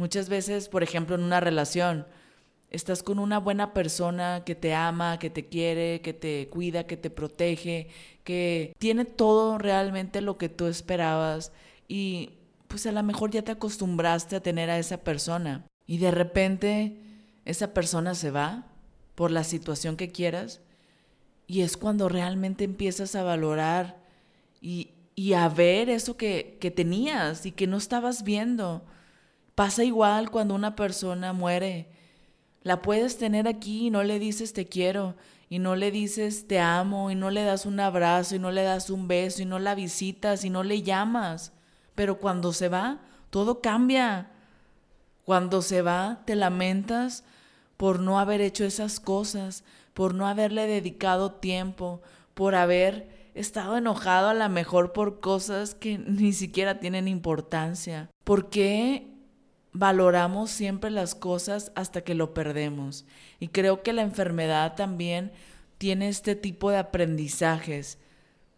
Muchas 0.00 0.30
veces, 0.30 0.70
por 0.70 0.82
ejemplo, 0.82 1.14
en 1.14 1.22
una 1.22 1.40
relación, 1.40 2.06
estás 2.70 3.02
con 3.02 3.18
una 3.18 3.38
buena 3.38 3.74
persona 3.74 4.44
que 4.46 4.54
te 4.54 4.72
ama, 4.72 5.18
que 5.18 5.28
te 5.28 5.44
quiere, 5.44 6.00
que 6.00 6.14
te 6.14 6.48
cuida, 6.48 6.86
que 6.86 6.96
te 6.96 7.10
protege, 7.10 7.88
que 8.24 8.74
tiene 8.78 9.04
todo 9.04 9.58
realmente 9.58 10.22
lo 10.22 10.38
que 10.38 10.48
tú 10.48 10.68
esperabas 10.68 11.52
y 11.86 12.30
pues 12.66 12.86
a 12.86 12.92
lo 12.92 13.02
mejor 13.02 13.30
ya 13.30 13.42
te 13.42 13.52
acostumbraste 13.52 14.36
a 14.36 14.42
tener 14.42 14.70
a 14.70 14.78
esa 14.78 14.96
persona 14.96 15.66
y 15.86 15.98
de 15.98 16.12
repente 16.12 16.96
esa 17.44 17.74
persona 17.74 18.14
se 18.14 18.30
va 18.30 18.68
por 19.14 19.30
la 19.30 19.44
situación 19.44 19.98
que 19.98 20.08
quieras 20.08 20.62
y 21.46 21.60
es 21.60 21.76
cuando 21.76 22.08
realmente 22.08 22.64
empiezas 22.64 23.14
a 23.16 23.22
valorar 23.22 24.00
y, 24.62 24.92
a 25.36 25.46
ver 25.50 25.90
eso 25.90 26.16
que, 26.16 26.56
que 26.58 26.70
tenías 26.70 27.44
y 27.44 27.52
que 27.52 27.66
no 27.66 27.76
estabas 27.76 28.24
viendo. 28.24 28.82
Pasa 29.60 29.84
igual 29.84 30.30
cuando 30.30 30.54
una 30.54 30.74
persona 30.74 31.34
muere 31.34 31.86
la 32.62 32.80
puedes 32.80 33.18
tener 33.18 33.46
aquí 33.46 33.88
y 33.88 33.90
no 33.90 34.02
le 34.02 34.18
dices 34.18 34.54
te 34.54 34.64
quiero, 34.64 35.16
y 35.50 35.58
no 35.58 35.76
le 35.76 35.90
dices 35.90 36.48
te 36.48 36.58
amo, 36.58 37.10
y 37.10 37.14
no 37.14 37.28
le 37.28 37.44
das 37.44 37.66
un 37.66 37.78
abrazo, 37.78 38.36
y 38.36 38.38
no 38.38 38.52
le 38.52 38.62
das 38.62 38.88
un 38.88 39.06
beso, 39.06 39.42
y 39.42 39.44
no 39.44 39.58
la 39.58 39.74
visitas, 39.74 40.46
y 40.46 40.48
no 40.48 40.62
le 40.62 40.80
llamas. 40.80 41.52
Pero 41.94 42.20
cuando 42.20 42.54
se 42.54 42.70
va, 42.70 43.02
todo 43.28 43.60
cambia. 43.60 44.30
Cuando 45.26 45.60
se 45.60 45.82
va, 45.82 46.22
te 46.24 46.36
lamentas 46.36 47.22
por 47.76 48.00
no 48.00 48.18
haber 48.18 48.40
hecho 48.40 48.64
esas 48.64 48.98
cosas, 48.98 49.62
por 49.92 50.14
no 50.14 50.26
haberle 50.26 50.66
dedicado 50.66 51.32
tiempo, 51.32 52.00
por 52.32 52.54
haber 52.54 53.30
estado 53.34 53.76
enojado 53.76 54.30
a 54.30 54.34
lo 54.34 54.48
mejor 54.48 54.94
por 54.94 55.20
cosas 55.20 55.74
que 55.74 55.98
ni 56.06 56.32
siquiera 56.32 56.80
tienen 56.80 57.08
importancia. 57.08 58.08
¿Por 58.24 58.48
qué 58.48 59.09
valoramos 59.72 60.50
siempre 60.50 60.90
las 60.90 61.14
cosas 61.14 61.72
hasta 61.74 62.02
que 62.02 62.14
lo 62.14 62.34
perdemos. 62.34 63.04
Y 63.38 63.48
creo 63.48 63.82
que 63.82 63.92
la 63.92 64.02
enfermedad 64.02 64.74
también 64.74 65.32
tiene 65.78 66.08
este 66.08 66.34
tipo 66.34 66.70
de 66.70 66.78
aprendizajes. 66.78 67.98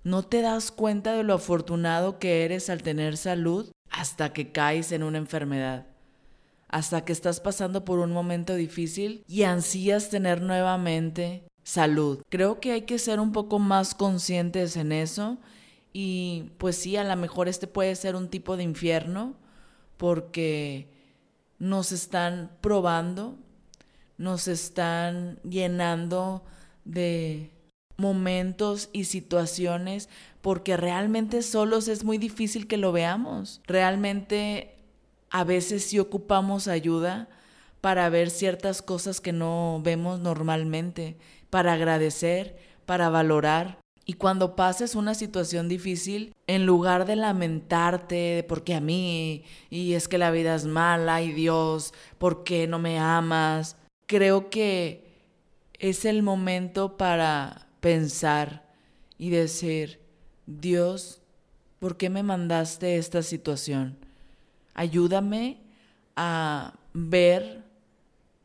No 0.05 0.23
te 0.23 0.43
das 0.43 0.71
cuenta 0.71 1.13
de 1.13 1.23
lo 1.23 1.35
afortunado 1.35 2.19
que 2.19 2.45
eres 2.45 2.71
al 2.71 2.83
tener 2.83 3.17
salud 3.17 3.71
hasta 3.91 4.33
que 4.33 4.51
caes 4.51 4.91
en 4.91 5.03
una 5.03 5.19
enfermedad, 5.19 5.87
hasta 6.69 7.05
que 7.05 7.13
estás 7.13 7.41
pasando 7.41 7.85
por 7.85 7.99
un 7.99 8.11
momento 8.11 8.55
difícil 8.55 9.23
y 9.29 9.45
ansías 9.45 10.09
tener 10.09 10.43
nuevamente 10.43 11.45
salud. 11.63 12.23
Creo 12.29 12.59
que 12.59 12.73
hay 12.73 12.83
que 12.83 12.99
ser 12.99 13.21
un 13.21 13.33
poco 13.33 13.59
más 13.59 13.95
conscientes 13.95 14.77
en 14.77 14.91
eso 14.93 15.39
y 15.93 16.51
pues 16.59 16.77
sí, 16.77 16.97
a 16.97 17.05
lo 17.05 17.15
mejor 17.17 17.49
este 17.49 17.67
puede 17.67 17.95
ser 17.95 18.17
un 18.17 18.29
tipo 18.29 18.57
de 18.57 18.65
infierno 18.65 19.37
porque 19.99 20.89
nos 21.63 21.93
están 21.93 22.51
probando, 22.61 23.39
nos 24.19 24.49
están 24.49 25.39
llenando 25.49 26.45
de 26.85 27.53
momentos 27.97 28.89
y 28.93 29.05
situaciones 29.05 30.09
porque 30.41 30.77
realmente 30.77 31.41
solos 31.43 31.87
es 31.87 32.03
muy 32.03 32.19
difícil 32.19 32.67
que 32.67 32.79
lo 32.79 32.91
veamos. 32.91 33.61
Realmente 33.69 34.75
a 35.31 35.45
veces 35.45 35.85
sí 35.85 36.01
ocupamos 36.01 36.67
ayuda 36.67 37.29
para 37.81 38.09
ver 38.09 38.31
ciertas 38.31 38.83
cosas 38.83 39.21
que 39.21 39.33
no 39.33 39.81
vemos 39.85 40.19
normalmente, 40.19 41.17
para 41.49 41.75
agradecer, 41.75 42.59
para 42.87 43.09
valorar. 43.09 43.79
Y 44.05 44.15
cuando 44.15 44.57
pases 44.57 44.95
una 44.97 45.15
situación 45.15 45.69
difícil, 45.69 46.35
en 46.49 46.67
lugar 46.67 47.07
de 47.07 47.17
lamentarte 47.17 48.15
de 48.15 48.43
por 48.43 48.65
qué 48.65 48.75
a 48.75 48.81
mí, 48.81 49.45
y 49.71 49.93
es 49.93 50.09
que 50.09 50.19
la 50.19 50.33
vida 50.33 50.55
es 50.55 50.67
mala, 50.67 51.23
y 51.23 51.33
Dios, 51.33 51.95
¿por 52.19 52.43
qué 52.43 52.67
no 52.67 52.79
me 52.79 52.99
amas? 52.99 53.77
Creo 54.07 54.51
que 54.51 55.13
es 55.79 56.05
el 56.05 56.23
momento 56.23 56.97
para 56.97 57.69
pensar 57.81 58.65
y 59.19 59.31
decir, 59.31 60.01
Dios, 60.47 61.21
¿por 61.79 61.97
qué 61.97 62.11
me 62.11 62.25
mandaste 62.25 62.97
esta 62.97 63.23
situación? 63.23 63.97
Ayúdame 64.75 65.59
a 66.17 66.75
ver 66.93 67.63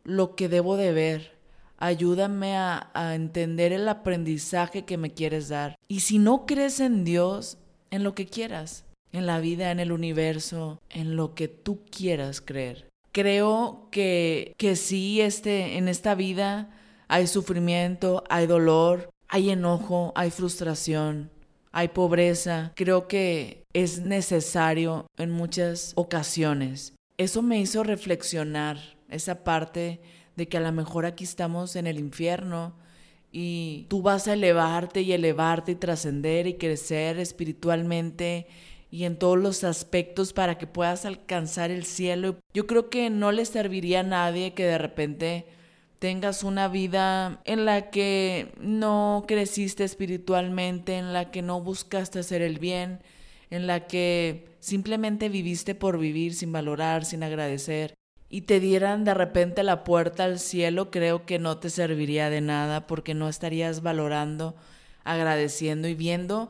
lo 0.04 0.36
que 0.36 0.50
debo 0.50 0.78
de 0.78 0.94
ver 0.94 1.37
Ayúdame 1.78 2.58
a, 2.58 2.92
entender 3.14 3.72
el 3.72 3.88
aprendizaje 3.88 4.86
que 4.86 4.98
me 4.98 5.14
quieres 5.14 5.50
dar. 5.50 5.76
Y 5.88 6.00
si 6.02 6.18
no 6.18 6.46
crees 6.46 6.80
en 6.80 7.04
Dios, 7.04 7.58
en 7.92 8.04
lo 8.04 8.16
que 8.16 8.26
quieras, 8.26 8.84
en 9.12 9.26
la 9.26 9.40
vida, 9.40 9.72
en 9.72 9.80
el 9.80 9.92
universo, 9.92 10.82
en 10.90 11.16
lo 11.16 11.36
que 11.36 11.48
tú 11.48 11.82
quieras 11.90 12.42
creer. 12.42 12.90
Creo 13.12 13.88
que, 13.92 14.54
que 14.58 14.76
sí, 14.76 15.22
este, 15.22 15.78
en 15.78 15.88
esta 15.88 16.16
vida 16.16 16.70
hay 17.08 17.28
sufrimiento, 17.28 18.24
hay 18.30 18.48
dolor, 18.48 19.10
hay 19.28 19.50
enojo, 19.50 20.12
hay 20.16 20.32
frustración, 20.32 21.30
hay 21.72 21.90
pobreza. 21.90 22.74
Creo 22.76 23.08
que 23.08 23.64
es 23.74 24.00
necesario 24.00 25.08
en 25.18 25.32
muchas 25.32 25.94
ocasiones. 25.96 26.94
Eso 27.18 27.42
me 27.42 27.60
hizo 27.60 27.84
reflexionar 27.84 28.78
esa 29.10 29.44
parte 29.44 30.02
de 30.38 30.48
que 30.48 30.58
a 30.58 30.62
lo 30.62 30.72
mejor 30.72 31.06
aquí 31.06 31.26
estamos 31.26 31.76
en 31.76 31.88
el 31.88 32.00
infierno 32.00 32.74
y 33.32 33.88
tú 33.90 34.02
vas 34.02 34.28
a 34.28 34.34
elevarte 34.34 35.02
y 35.02 35.12
elevarte 35.12 35.74
y 35.74 35.76
trascender 35.76 36.48
y 36.48 36.54
crecer 36.54 37.20
espiritualmente 37.20 38.48
y 38.90 39.04
en 39.04 39.18
todos 39.18 39.38
los 39.38 39.64
aspectos 39.64 40.32
para 40.32 40.58
que 40.58 40.68
puedas 40.68 41.06
alcanzar 41.06 41.72
el 41.72 41.84
cielo. 41.84 42.38
Yo 42.54 42.68
creo 42.68 42.90
que 42.90 43.10
no 43.10 43.32
le 43.32 43.46
serviría 43.46 44.02
a 44.02 44.04
nadie 44.04 44.54
que 44.54 44.64
de 44.64 44.78
repente 44.78 45.48
tengas 46.00 46.44
una 46.44 46.68
vida 46.68 47.42
en 47.46 47.66
la 47.66 47.90
que 47.90 48.54
no 48.62 49.26
creciste 49.28 49.84
espiritualmente, 49.84 50.98
en 50.98 51.14
la 51.14 51.32
que 51.32 51.42
no 51.42 51.62
buscaste 51.62 52.20
hacer 52.20 52.44
el 52.44 52.60
bien, 52.60 53.02
en 53.50 53.66
la 53.66 53.88
que 53.88 54.46
simplemente 54.60 55.30
viviste 55.30 55.74
por 55.74 55.98
vivir 55.98 56.36
sin 56.36 56.52
valorar, 56.52 57.06
sin 57.06 57.24
agradecer 57.24 57.98
y 58.30 58.42
te 58.42 58.60
dieran 58.60 59.06
de 59.06 59.14
repente 59.14 59.64
la 59.64 59.84
puerta 59.84 60.26
al 60.26 60.40
cielo, 60.40 60.92
creo 60.92 61.26
que 61.26 61.40
no 61.40 61.58
te 61.58 61.70
serviría 61.70 62.30
de 62.30 62.42
nada 62.42 62.88
porque 62.88 63.14
no 63.14 63.30
estarías 63.30 63.82
valorando, 63.82 64.56
agradeciendo 65.04 65.88
y 65.88 65.96
viendo 65.96 66.50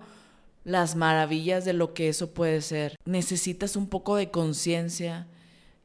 las 0.64 0.96
maravillas 0.96 1.64
de 1.66 1.74
lo 1.74 1.94
que 1.94 2.10
eso 2.10 2.34
puede 2.34 2.62
ser. 2.62 2.98
Necesitas 3.06 3.76
un 3.76 3.88
poco 3.88 4.16
de 4.16 4.32
conciencia 4.32 5.28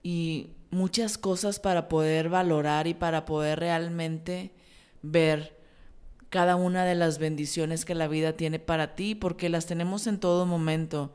y 0.02 0.50
muchas 0.70 1.18
cosas 1.18 1.60
para 1.60 1.88
poder 1.88 2.30
valorar 2.30 2.86
y 2.86 2.94
para 2.94 3.24
poder 3.24 3.60
realmente 3.60 4.50
ver 5.02 5.56
cada 6.30 6.56
una 6.56 6.86
de 6.86 6.94
las 6.94 7.18
bendiciones 7.18 7.84
que 7.84 7.94
la 7.94 8.08
vida 8.08 8.32
tiene 8.32 8.58
para 8.58 8.94
ti, 8.94 9.14
porque 9.14 9.50
las 9.50 9.66
tenemos 9.66 10.06
en 10.06 10.18
todo 10.18 10.46
momento. 10.46 11.12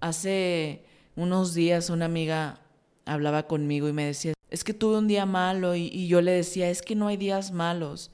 Hace 0.00 0.82
unos 1.16 1.52
días 1.52 1.90
una 1.90 2.06
amiga 2.06 2.62
hablaba 3.08 3.46
conmigo 3.46 3.88
y 3.88 3.92
me 3.92 4.04
decía, 4.04 4.34
es 4.50 4.64
que 4.64 4.74
tuve 4.74 4.98
un 4.98 5.08
día 5.08 5.26
malo 5.26 5.74
y, 5.74 6.06
yo 6.08 6.20
le 6.20 6.32
decía, 6.32 6.70
es 6.70 6.82
que 6.82 6.94
no 6.94 7.08
hay 7.08 7.16
días 7.16 7.52
malos, 7.52 8.10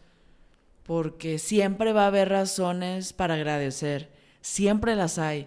porque 0.85 1.39
siempre 1.39 1.93
va 1.93 2.05
a 2.05 2.09
haber 2.09 2.29
razones 2.29 3.13
para 3.13 3.35
agradecer, 3.35 4.11
siempre 4.41 4.97
las 4.97 5.19
hay. 5.19 5.47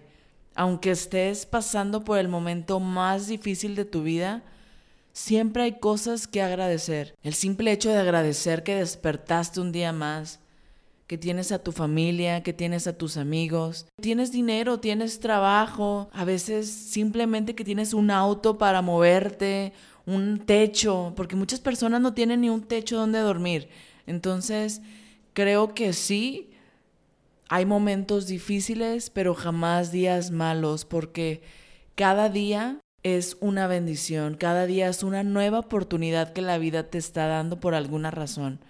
Aunque 0.54 0.90
estés 0.90 1.46
pasando 1.46 2.04
por 2.04 2.18
el 2.18 2.28
momento 2.28 2.80
más 2.80 3.28
difícil 3.28 3.76
de 3.76 3.84
tu 3.84 4.02
vida, 4.02 4.42
siempre 5.12 5.62
hay 5.62 5.78
cosas 5.78 6.26
que 6.26 6.42
agradecer. 6.42 7.14
El 7.22 7.34
simple 7.34 7.70
hecho 7.70 7.90
de 7.90 7.98
agradecer 7.98 8.64
que 8.64 8.74
despertaste 8.74 9.60
un 9.60 9.70
día 9.70 9.92
más, 9.92 10.40
que 11.08 11.16
tienes 11.16 11.52
a 11.52 11.58
tu 11.58 11.72
familia, 11.72 12.42
que 12.42 12.52
tienes 12.52 12.86
a 12.86 12.92
tus 12.92 13.16
amigos, 13.16 13.86
tienes 14.00 14.30
dinero, 14.30 14.78
tienes 14.78 15.20
trabajo, 15.20 16.10
a 16.12 16.26
veces 16.26 16.70
simplemente 16.70 17.54
que 17.54 17.64
tienes 17.64 17.94
un 17.94 18.10
auto 18.10 18.58
para 18.58 18.82
moverte, 18.82 19.72
un 20.04 20.38
techo, 20.44 21.14
porque 21.16 21.34
muchas 21.34 21.60
personas 21.60 22.02
no 22.02 22.12
tienen 22.12 22.42
ni 22.42 22.50
un 22.50 22.62
techo 22.62 22.98
donde 22.98 23.20
dormir. 23.20 23.70
Entonces, 24.06 24.82
creo 25.32 25.72
que 25.74 25.94
sí, 25.94 26.50
hay 27.48 27.64
momentos 27.64 28.26
difíciles, 28.26 29.08
pero 29.08 29.34
jamás 29.34 29.90
días 29.90 30.30
malos, 30.30 30.84
porque 30.84 31.40
cada 31.94 32.28
día 32.28 32.80
es 33.02 33.38
una 33.40 33.66
bendición, 33.66 34.34
cada 34.34 34.66
día 34.66 34.90
es 34.90 35.02
una 35.02 35.22
nueva 35.22 35.60
oportunidad 35.60 36.34
que 36.34 36.42
la 36.42 36.58
vida 36.58 36.90
te 36.90 36.98
está 36.98 37.26
dando 37.28 37.60
por 37.60 37.74
alguna 37.74 38.10
razón. 38.10 38.60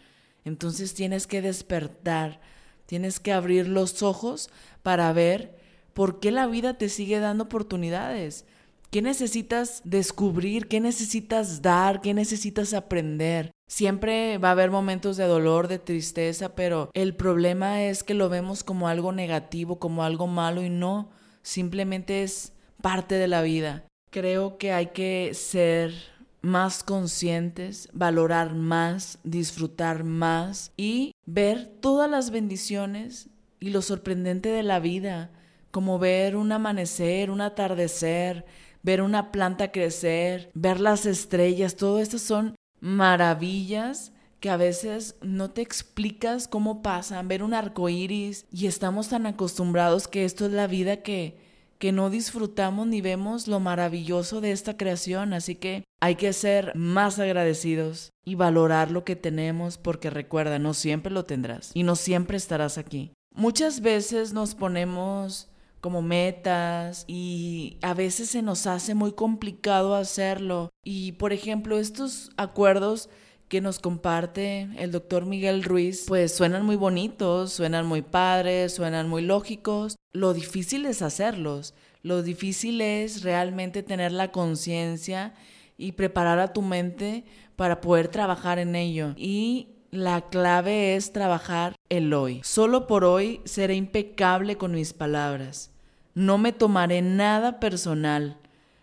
Entonces 0.44 0.94
tienes 0.94 1.26
que 1.26 1.42
despertar, 1.42 2.40
tienes 2.86 3.20
que 3.20 3.32
abrir 3.32 3.68
los 3.68 4.02
ojos 4.02 4.50
para 4.82 5.12
ver 5.12 5.56
por 5.92 6.20
qué 6.20 6.30
la 6.30 6.46
vida 6.46 6.74
te 6.78 6.88
sigue 6.88 7.18
dando 7.18 7.44
oportunidades. 7.44 8.44
¿Qué 8.90 9.02
necesitas 9.02 9.82
descubrir? 9.84 10.66
¿Qué 10.66 10.80
necesitas 10.80 11.60
dar? 11.60 12.00
¿Qué 12.00 12.14
necesitas 12.14 12.72
aprender? 12.72 13.50
Siempre 13.68 14.38
va 14.38 14.48
a 14.48 14.52
haber 14.52 14.70
momentos 14.70 15.18
de 15.18 15.24
dolor, 15.24 15.68
de 15.68 15.78
tristeza, 15.78 16.54
pero 16.54 16.90
el 16.94 17.14
problema 17.14 17.82
es 17.84 18.02
que 18.02 18.14
lo 18.14 18.30
vemos 18.30 18.64
como 18.64 18.88
algo 18.88 19.12
negativo, 19.12 19.78
como 19.78 20.04
algo 20.04 20.26
malo 20.26 20.62
y 20.62 20.70
no, 20.70 21.10
simplemente 21.42 22.22
es 22.22 22.54
parte 22.80 23.16
de 23.16 23.28
la 23.28 23.42
vida. 23.42 23.84
Creo 24.10 24.56
que 24.56 24.72
hay 24.72 24.86
que 24.86 25.32
ser 25.34 25.92
más 26.40 26.82
conscientes, 26.82 27.88
valorar 27.92 28.54
más, 28.54 29.18
disfrutar 29.24 30.04
más 30.04 30.72
y 30.76 31.12
ver 31.26 31.66
todas 31.80 32.10
las 32.10 32.30
bendiciones 32.30 33.28
y 33.60 33.70
lo 33.70 33.82
sorprendente 33.82 34.48
de 34.50 34.62
la 34.62 34.80
vida, 34.80 35.30
como 35.70 35.98
ver 35.98 36.36
un 36.36 36.52
amanecer, 36.52 37.30
un 37.30 37.40
atardecer, 37.40 38.44
ver 38.82 39.02
una 39.02 39.32
planta 39.32 39.72
crecer, 39.72 40.50
ver 40.54 40.80
las 40.80 41.06
estrellas, 41.06 41.76
todo 41.76 41.98
esto 41.98 42.18
son 42.18 42.54
maravillas 42.80 44.12
que 44.40 44.50
a 44.50 44.56
veces 44.56 45.16
no 45.20 45.50
te 45.50 45.62
explicas 45.62 46.46
cómo 46.46 46.80
pasan, 46.80 47.26
ver 47.26 47.42
un 47.42 47.54
arco 47.54 47.88
iris 47.88 48.46
y 48.52 48.66
estamos 48.66 49.08
tan 49.08 49.26
acostumbrados 49.26 50.06
que 50.06 50.24
esto 50.24 50.46
es 50.46 50.52
la 50.52 50.68
vida 50.68 50.98
que 50.98 51.47
que 51.78 51.92
no 51.92 52.10
disfrutamos 52.10 52.86
ni 52.86 53.00
vemos 53.00 53.46
lo 53.46 53.60
maravilloso 53.60 54.40
de 54.40 54.52
esta 54.52 54.76
creación, 54.76 55.32
así 55.32 55.54
que 55.54 55.84
hay 56.00 56.16
que 56.16 56.32
ser 56.32 56.72
más 56.74 57.18
agradecidos 57.18 58.12
y 58.24 58.34
valorar 58.34 58.90
lo 58.90 59.04
que 59.04 59.16
tenemos 59.16 59.78
porque 59.78 60.10
recuerda, 60.10 60.58
no 60.58 60.74
siempre 60.74 61.12
lo 61.12 61.24
tendrás 61.24 61.70
y 61.74 61.82
no 61.82 61.96
siempre 61.96 62.36
estarás 62.36 62.78
aquí. 62.78 63.12
Muchas 63.34 63.80
veces 63.80 64.32
nos 64.32 64.54
ponemos 64.54 65.48
como 65.80 66.02
metas 66.02 67.04
y 67.06 67.78
a 67.82 67.94
veces 67.94 68.30
se 68.30 68.42
nos 68.42 68.66
hace 68.66 68.94
muy 68.94 69.12
complicado 69.12 69.94
hacerlo 69.94 70.70
y 70.84 71.12
por 71.12 71.32
ejemplo 71.32 71.78
estos 71.78 72.30
acuerdos 72.36 73.08
que 73.48 73.60
nos 73.60 73.78
comparte 73.78 74.68
el 74.76 74.92
doctor 74.92 75.24
Miguel 75.26 75.64
Ruiz, 75.64 76.04
pues 76.06 76.34
suenan 76.34 76.64
muy 76.64 76.76
bonitos, 76.76 77.52
suenan 77.52 77.86
muy 77.86 78.02
padres, 78.02 78.74
suenan 78.74 79.08
muy 79.08 79.22
lógicos. 79.22 79.96
Lo 80.12 80.34
difícil 80.34 80.86
es 80.86 81.02
hacerlos. 81.02 81.74
Lo 82.02 82.22
difícil 82.22 82.80
es 82.80 83.22
realmente 83.22 83.82
tener 83.82 84.12
la 84.12 84.30
conciencia 84.30 85.34
y 85.76 85.92
preparar 85.92 86.38
a 86.38 86.52
tu 86.52 86.62
mente 86.62 87.24
para 87.56 87.80
poder 87.80 88.08
trabajar 88.08 88.58
en 88.58 88.76
ello. 88.76 89.14
Y 89.16 89.68
la 89.90 90.28
clave 90.28 90.96
es 90.96 91.12
trabajar 91.12 91.74
el 91.88 92.12
hoy. 92.12 92.40
Solo 92.44 92.86
por 92.86 93.04
hoy 93.04 93.40
seré 93.44 93.74
impecable 93.74 94.56
con 94.56 94.72
mis 94.72 94.92
palabras. 94.92 95.70
No 96.14 96.36
me 96.36 96.52
tomaré 96.52 97.00
nada 97.00 97.60
personal. 97.60 98.38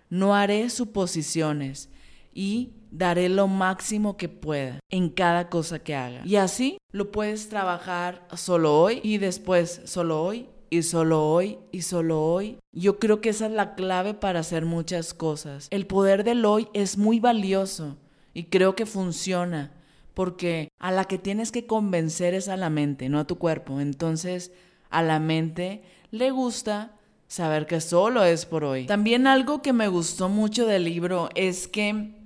No 0.09 0.35
haré 0.35 0.69
suposiciones. 0.69 1.89
Y 2.33 2.71
daré 2.97 3.29
lo 3.29 3.47
máximo 3.47 4.17
que 4.17 4.29
pueda 4.29 4.79
en 4.89 5.09
cada 5.09 5.49
cosa 5.49 5.79
que 5.79 5.95
haga. 5.95 6.21
Y 6.25 6.37
así 6.37 6.77
lo 6.91 7.11
puedes 7.11 7.49
trabajar 7.49 8.27
solo 8.35 8.79
hoy 8.79 9.01
y 9.03 9.17
después 9.17 9.81
solo 9.85 10.23
hoy 10.23 10.47
y 10.69 10.83
solo 10.83 11.29
hoy 11.29 11.59
y 11.71 11.81
solo 11.81 12.21
hoy. 12.21 12.57
Yo 12.71 12.99
creo 12.99 13.21
que 13.21 13.29
esa 13.29 13.47
es 13.47 13.51
la 13.51 13.75
clave 13.75 14.13
para 14.13 14.39
hacer 14.39 14.65
muchas 14.65 15.13
cosas. 15.13 15.67
El 15.71 15.87
poder 15.87 16.23
del 16.23 16.45
hoy 16.45 16.67
es 16.73 16.97
muy 16.97 17.19
valioso 17.19 17.97
y 18.33 18.45
creo 18.45 18.75
que 18.75 18.85
funciona 18.85 19.71
porque 20.13 20.69
a 20.79 20.91
la 20.91 21.03
que 21.05 21.17
tienes 21.17 21.51
que 21.51 21.67
convencer 21.67 22.33
es 22.33 22.47
a 22.47 22.55
la 22.55 22.69
mente, 22.69 23.09
no 23.09 23.19
a 23.19 23.27
tu 23.27 23.37
cuerpo. 23.37 23.81
Entonces, 23.81 24.53
a 24.89 25.03
la 25.03 25.19
mente 25.19 25.83
le 26.11 26.31
gusta 26.31 26.95
saber 27.27 27.65
que 27.65 27.81
solo 27.81 28.23
es 28.23 28.45
por 28.45 28.63
hoy. 28.63 28.85
También 28.85 29.27
algo 29.27 29.61
que 29.61 29.73
me 29.73 29.89
gustó 29.89 30.29
mucho 30.29 30.65
del 30.65 30.85
libro 30.85 31.29
es 31.35 31.67
que 31.67 32.24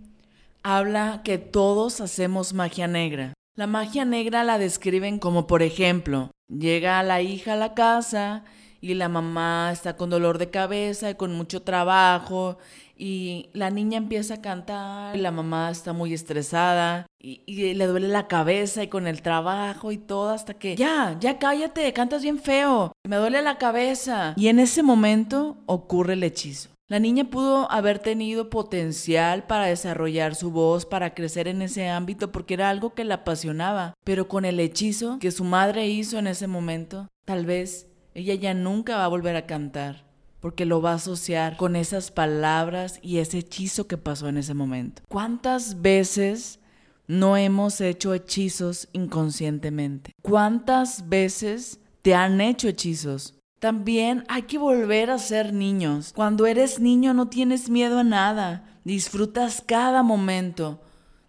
habla 0.63 1.21
que 1.23 1.37
todos 1.37 2.01
hacemos 2.01 2.53
magia 2.53 2.87
negra. 2.87 3.33
La 3.55 3.67
magia 3.67 4.05
negra 4.05 4.43
la 4.43 4.57
describen 4.57 5.19
como, 5.19 5.47
por 5.47 5.61
ejemplo, 5.61 6.31
Llega 6.49 7.03
la 7.03 7.21
hija 7.21 7.53
a 7.53 7.57
la 7.57 7.75
casa 7.75 8.43
y 8.81 8.95
la 8.95 9.07
mamá 9.07 9.69
está 9.71 9.95
con 9.95 10.09
dolor 10.09 10.39
de 10.39 10.49
cabeza 10.49 11.11
y 11.11 11.15
con 11.15 11.35
mucho 11.35 11.61
trabajo 11.61 12.57
y 12.97 13.51
la 13.53 13.69
niña 13.69 13.97
empieza 13.97 14.35
a 14.35 14.41
cantar 14.41 15.15
y 15.15 15.19
la 15.19 15.29
mamá 15.29 15.69
está 15.69 15.93
muy 15.93 16.11
estresada 16.11 17.05
y, 17.19 17.75
le 17.75 17.85
duele 17.85 18.07
la 18.07 18.27
cabeza 18.27 18.81
y 18.81 18.87
con 18.87 19.05
el 19.05 19.21
trabajo 19.21 19.91
y 19.91 19.99
todo 19.99 20.31
hasta 20.31 20.55
que 20.55 20.75
ya, 20.75 21.17
ya 21.19 21.37
cállate, 21.37 21.93
cantas 21.93 22.23
bien 22.23 22.39
feo, 22.39 22.93
me 23.05 23.17
duele 23.17 23.43
la 23.43 23.59
cabeza. 23.59 24.33
Y 24.35 24.47
en 24.47 24.57
ese 24.57 24.81
momento 24.81 25.57
ocurre 25.67 26.13
el 26.13 26.23
hechizo. 26.23 26.69
La 26.89 26.99
niña 26.99 27.29
pudo 27.29 27.71
haber 27.71 27.99
tenido 27.99 28.49
potencial 28.49 29.45
para 29.45 29.67
desarrollar 29.67 30.33
su 30.33 30.49
voz, 30.49 30.87
para 30.87 31.13
crecer 31.13 31.47
en 31.47 31.61
ese 31.61 31.87
ámbito, 31.87 32.31
porque 32.31 32.55
era 32.55 32.71
algo 32.71 32.95
que 32.95 33.03
la 33.03 33.13
apasionaba, 33.15 33.93
pero 34.03 34.27
con 34.27 34.43
el 34.43 34.59
hechizo 34.59 35.19
que 35.19 35.29
su 35.29 35.43
madre 35.43 35.87
hizo 35.87 36.17
en 36.17 36.25
ese 36.25 36.47
momento, 36.47 37.07
tal 37.25 37.45
vez 37.45 37.85
ella 38.15 38.33
ya 38.33 38.55
nunca 38.55 38.97
va 38.97 39.05
a 39.05 39.09
volver 39.09 39.35
a 39.35 39.45
cantar, 39.45 40.07
porque 40.39 40.65
lo 40.65 40.81
va 40.81 40.93
a 40.93 40.95
asociar 40.95 41.57
con 41.57 41.75
esas 41.75 42.09
palabras 42.09 42.97
y 43.03 43.19
ese 43.19 43.37
hechizo 43.37 43.85
que 43.85 43.97
pasó 43.97 44.27
en 44.27 44.37
ese 44.37 44.55
momento. 44.55 45.03
¿Cuántas 45.09 45.83
veces 45.83 46.59
no 47.05 47.37
hemos 47.37 47.81
hecho 47.81 48.15
hechizos 48.15 48.89
inconscientemente? 48.93 50.13
¿Cuántas 50.23 51.07
veces 51.07 51.81
te 52.01 52.15
han 52.15 52.41
hecho 52.41 52.67
hechizos? 52.67 53.38
También 53.59 54.23
hay 54.29 54.43
que 54.43 54.57
volver 54.57 55.11
a 55.11 55.17
ser 55.17 55.53
niños. 55.53 56.13
Cuando 56.15 56.45
eres 56.45 56.79
niño 56.79 57.13
no 57.13 57.27
tienes 57.27 57.69
miedo 57.69 57.99
a 57.99 58.03
nada, 58.05 58.79
disfrutas 58.85 59.61
cada 59.65 60.01
momento, 60.01 60.81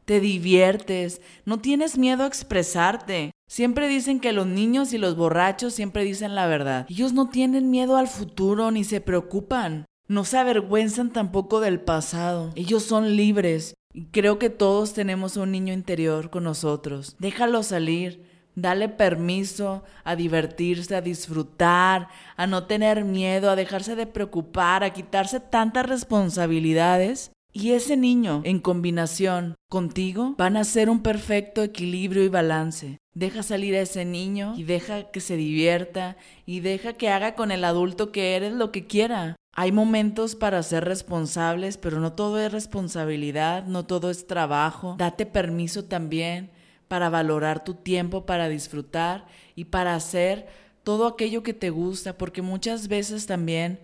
te 0.05 0.21
diviertes, 0.21 1.21
no 1.45 1.59
tienes 1.59 1.99
miedo 1.99 2.23
a 2.23 2.29
expresarte. 2.29 3.33
Siempre 3.49 3.88
dicen 3.88 4.21
que 4.21 4.33
los 4.33 4.47
niños 4.47 4.93
y 4.93 4.99
los 4.99 5.16
borrachos 5.16 5.75
siempre 5.75 6.05
dicen 6.05 6.37
la 6.37 6.47
verdad. 6.47 6.87
Ellos 6.88 7.12
no 7.12 7.29
tienen 7.31 7.69
miedo 7.69 7.97
al 7.97 8.07
futuro 8.07 8.71
ni 8.71 8.85
se 8.85 9.01
preocupan. 9.01 9.87
No 10.07 10.25
se 10.25 10.38
avergüenzan 10.38 11.12
tampoco 11.12 11.59
del 11.59 11.81
pasado. 11.81 12.53
Ellos 12.55 12.85
son 12.85 13.16
libres. 13.16 13.75
Y 13.93 14.07
creo 14.07 14.38
que 14.38 14.51
todos 14.51 14.93
tenemos 14.93 15.37
un 15.37 15.51
niño 15.51 15.73
interior 15.73 16.31
con 16.31 16.45
nosotros. 16.45 17.16
Déjalo 17.19 17.64
salir. 17.64 18.30
Dale 18.55 18.89
permiso 18.89 19.85
a 20.05 20.17
divertirse, 20.17 20.95
a 20.97 21.01
disfrutar, 21.01 22.09
a 22.37 22.47
no 22.47 22.65
tener 22.65 23.05
miedo, 23.05 23.51
a 23.51 23.57
dejarse 23.57 23.97
de 23.97 24.07
preocupar, 24.07 24.85
a 24.85 24.91
quitarse 24.91 25.41
tantas 25.41 25.87
responsabilidades 25.87 27.31
y 27.53 27.73
ese 27.73 27.97
niño, 27.97 28.43
en 28.45 28.61
combinación 28.61 29.57
contigo, 29.69 30.35
van 30.39 30.57
a 30.57 30.65
ser 30.65 30.89
un 30.89 31.03
perfecto 31.03 31.63
equilibrio 31.63 32.23
y 32.23 32.29
balance. 32.29 32.99
Deja 33.13 33.43
salir 33.43 33.75
a 33.75 33.81
ese 33.81 34.05
niño 34.05 34.55
y 34.57 34.63
deja 34.63 35.11
que 35.11 35.21
se 35.21 35.37
divierta 35.37 36.17
y 36.47 36.61
deja 36.61 36.93
que 36.93 37.09
haga 37.09 37.35
con 37.35 37.51
el 37.51 37.65
adulto 37.65 38.13
que 38.13 38.37
eres 38.37 38.53
lo 38.53 38.71
que 38.71 38.87
quiera. 38.87 39.35
Hay 39.53 39.73
momentos 39.73 40.37
para 40.37 40.63
ser 40.63 40.85
responsables, 40.85 41.77
pero 41.77 41.99
no 41.99 42.13
todo 42.13 42.39
es 42.39 42.53
responsabilidad, 42.53 43.67
no 43.67 43.85
todo 43.85 44.11
es 44.11 44.29
trabajo. 44.29 44.95
Date 44.97 45.27
permiso 45.27 45.85
también 45.85 46.51
para 46.90 47.09
valorar 47.09 47.62
tu 47.62 47.74
tiempo, 47.74 48.26
para 48.26 48.48
disfrutar 48.48 49.29
y 49.55 49.66
para 49.66 49.94
hacer 49.94 50.48
todo 50.83 51.07
aquello 51.07 51.44
que 51.44 51.55
te 51.55 51.70
gusta, 51.70 52.18
porque 52.18 52.42
muchas 52.42 52.88
veces 52.88 53.26
también 53.26 53.79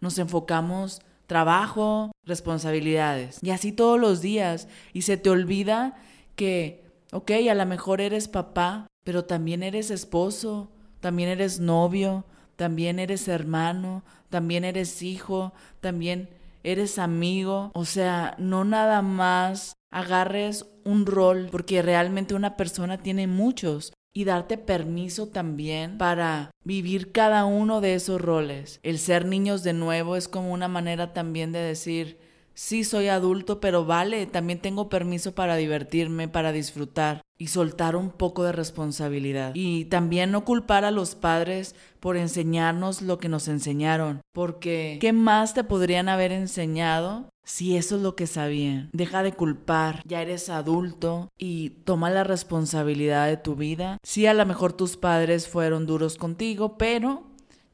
nos 0.00 0.16
enfocamos 0.16 1.02
trabajo, 1.26 2.12
responsabilidades. 2.24 3.40
Y 3.42 3.50
así 3.50 3.72
todos 3.72 3.98
los 3.98 4.20
días. 4.20 4.68
Y 4.92 5.02
se 5.02 5.16
te 5.16 5.28
olvida 5.28 5.96
que, 6.36 6.84
ok, 7.10 7.32
a 7.50 7.54
lo 7.56 7.66
mejor 7.66 8.00
eres 8.00 8.28
papá, 8.28 8.86
pero 9.02 9.24
también 9.24 9.64
eres 9.64 9.90
esposo, 9.90 10.70
también 11.00 11.30
eres 11.30 11.58
novio, 11.58 12.24
también 12.54 13.00
eres 13.00 13.26
hermano, 13.26 14.04
también 14.30 14.62
eres 14.62 15.02
hijo, 15.02 15.52
también 15.80 16.28
eres 16.62 17.00
amigo. 17.00 17.72
O 17.74 17.84
sea, 17.84 18.36
no 18.38 18.64
nada 18.64 19.02
más 19.02 19.72
agarres 19.96 20.66
un 20.84 21.06
rol, 21.06 21.48
porque 21.50 21.80
realmente 21.80 22.34
una 22.34 22.54
persona 22.54 22.98
tiene 22.98 23.26
muchos 23.26 23.94
y 24.12 24.24
darte 24.24 24.58
permiso 24.58 25.28
también 25.28 25.96
para 25.96 26.50
vivir 26.64 27.12
cada 27.12 27.46
uno 27.46 27.80
de 27.80 27.94
esos 27.94 28.20
roles. 28.20 28.78
El 28.82 28.98
ser 28.98 29.24
niños 29.24 29.62
de 29.62 29.72
nuevo 29.72 30.16
es 30.16 30.28
como 30.28 30.52
una 30.52 30.68
manera 30.68 31.14
también 31.14 31.50
de 31.50 31.60
decir, 31.60 32.18
sí 32.52 32.84
soy 32.84 33.08
adulto, 33.08 33.58
pero 33.58 33.86
vale, 33.86 34.26
también 34.26 34.60
tengo 34.60 34.90
permiso 34.90 35.34
para 35.34 35.56
divertirme, 35.56 36.28
para 36.28 36.52
disfrutar 36.52 37.22
y 37.38 37.46
soltar 37.46 37.96
un 37.96 38.10
poco 38.10 38.44
de 38.44 38.52
responsabilidad. 38.52 39.52
Y 39.54 39.86
también 39.86 40.30
no 40.30 40.44
culpar 40.44 40.84
a 40.84 40.90
los 40.90 41.14
padres 41.14 41.74
por 42.00 42.18
enseñarnos 42.18 43.00
lo 43.00 43.16
que 43.18 43.30
nos 43.30 43.48
enseñaron, 43.48 44.20
porque 44.34 44.98
¿qué 45.00 45.14
más 45.14 45.54
te 45.54 45.64
podrían 45.64 46.10
haber 46.10 46.32
enseñado 46.32 47.30
si 47.46 47.76
eso 47.76 47.96
es 47.96 48.02
lo 48.02 48.16
que 48.16 48.26
sabían. 48.26 48.90
Deja 48.92 49.22
de 49.22 49.32
culpar, 49.32 50.02
ya 50.04 50.20
eres 50.20 50.50
adulto 50.50 51.28
y 51.38 51.70
toma 51.84 52.10
la 52.10 52.24
responsabilidad 52.24 53.28
de 53.28 53.36
tu 53.36 53.54
vida. 53.54 53.98
Sí, 54.02 54.26
a 54.26 54.34
lo 54.34 54.44
mejor 54.44 54.72
tus 54.72 54.96
padres 54.96 55.46
fueron 55.48 55.86
duros 55.86 56.16
contigo, 56.16 56.76
pero 56.76 57.22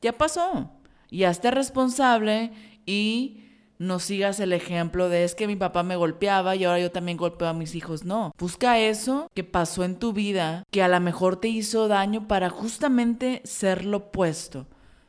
ya 0.03 0.13
pasó. 0.13 0.71
Y 1.11 1.25
hazte 1.25 1.51
responsable 1.51 2.53
y 2.85 3.45
no 3.79 3.99
sigas 3.99 4.41
el 4.41 4.53
ejemplo 4.53 5.09
de 5.09 5.25
es 5.25 5.35
que 5.35 5.47
mi 5.47 5.57
papá 5.57 5.83
me 5.83 5.97
golpeaba 5.97 6.55
y 6.55 6.65
ahora 6.65 6.79
yo 6.79 6.93
también 6.93 7.17
golpeo 7.17 7.49
a 7.49 7.55
mis 7.55 7.75
hijos. 7.75 8.05
No, 8.05 8.33
busca 8.39 8.79
eso 8.79 9.31
que 9.33 9.43
pasó 9.43 9.85
en 9.85 9.97
tu 9.97 10.13
vida, 10.13 10.65
que 10.71 10.83
a 10.83 10.89
lo 10.89 11.01
mejor 11.01 11.37
te 11.37 11.49
hizo 11.49 11.89
daño 11.89 12.29
para 12.29 12.51
justamente 12.51 13.41
ser 13.45 13.87
lo 13.87 13.97
opuesto, 13.97 14.67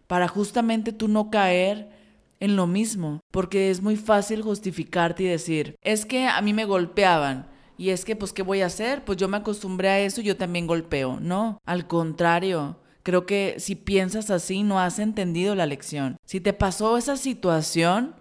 para 0.07 0.29
justamente 0.29 0.93
tú 0.93 1.09
no 1.09 1.29
caer 1.29 2.02
en 2.39 2.55
lo 2.55 2.67
mismo, 2.67 3.21
porque 3.31 3.69
es 3.69 3.81
muy 3.81 3.95
fácil 3.95 4.41
justificarte 4.41 5.23
y 5.23 5.27
decir, 5.27 5.75
es 5.81 6.05
que 6.05 6.27
a 6.27 6.41
mí 6.41 6.53
me 6.53 6.65
golpeaban. 6.65 7.47
Y 7.77 7.89
es 7.89 8.05
que, 8.05 8.15
pues, 8.15 8.33
¿qué 8.33 8.43
voy 8.43 8.61
a 8.61 8.67
hacer? 8.67 9.03
Pues 9.03 9.17
yo 9.17 9.27
me 9.27 9.37
acostumbré 9.37 9.89
a 9.89 9.99
eso 9.99 10.21
y 10.21 10.25
yo 10.25 10.37
también 10.37 10.67
golpeo. 10.67 11.19
No, 11.19 11.57
al 11.65 11.87
contrario. 11.87 12.79
Creo 13.01 13.25
que 13.25 13.55
si 13.57 13.75
piensas 13.75 14.29
así 14.29 14.63
no 14.63 14.79
has 14.79 14.99
entendido 14.99 15.55
la 15.55 15.65
lección. 15.65 16.17
Si 16.25 16.39
te 16.39 16.53
pasó 16.53 16.97
esa 16.97 17.17
situación, 17.17 18.15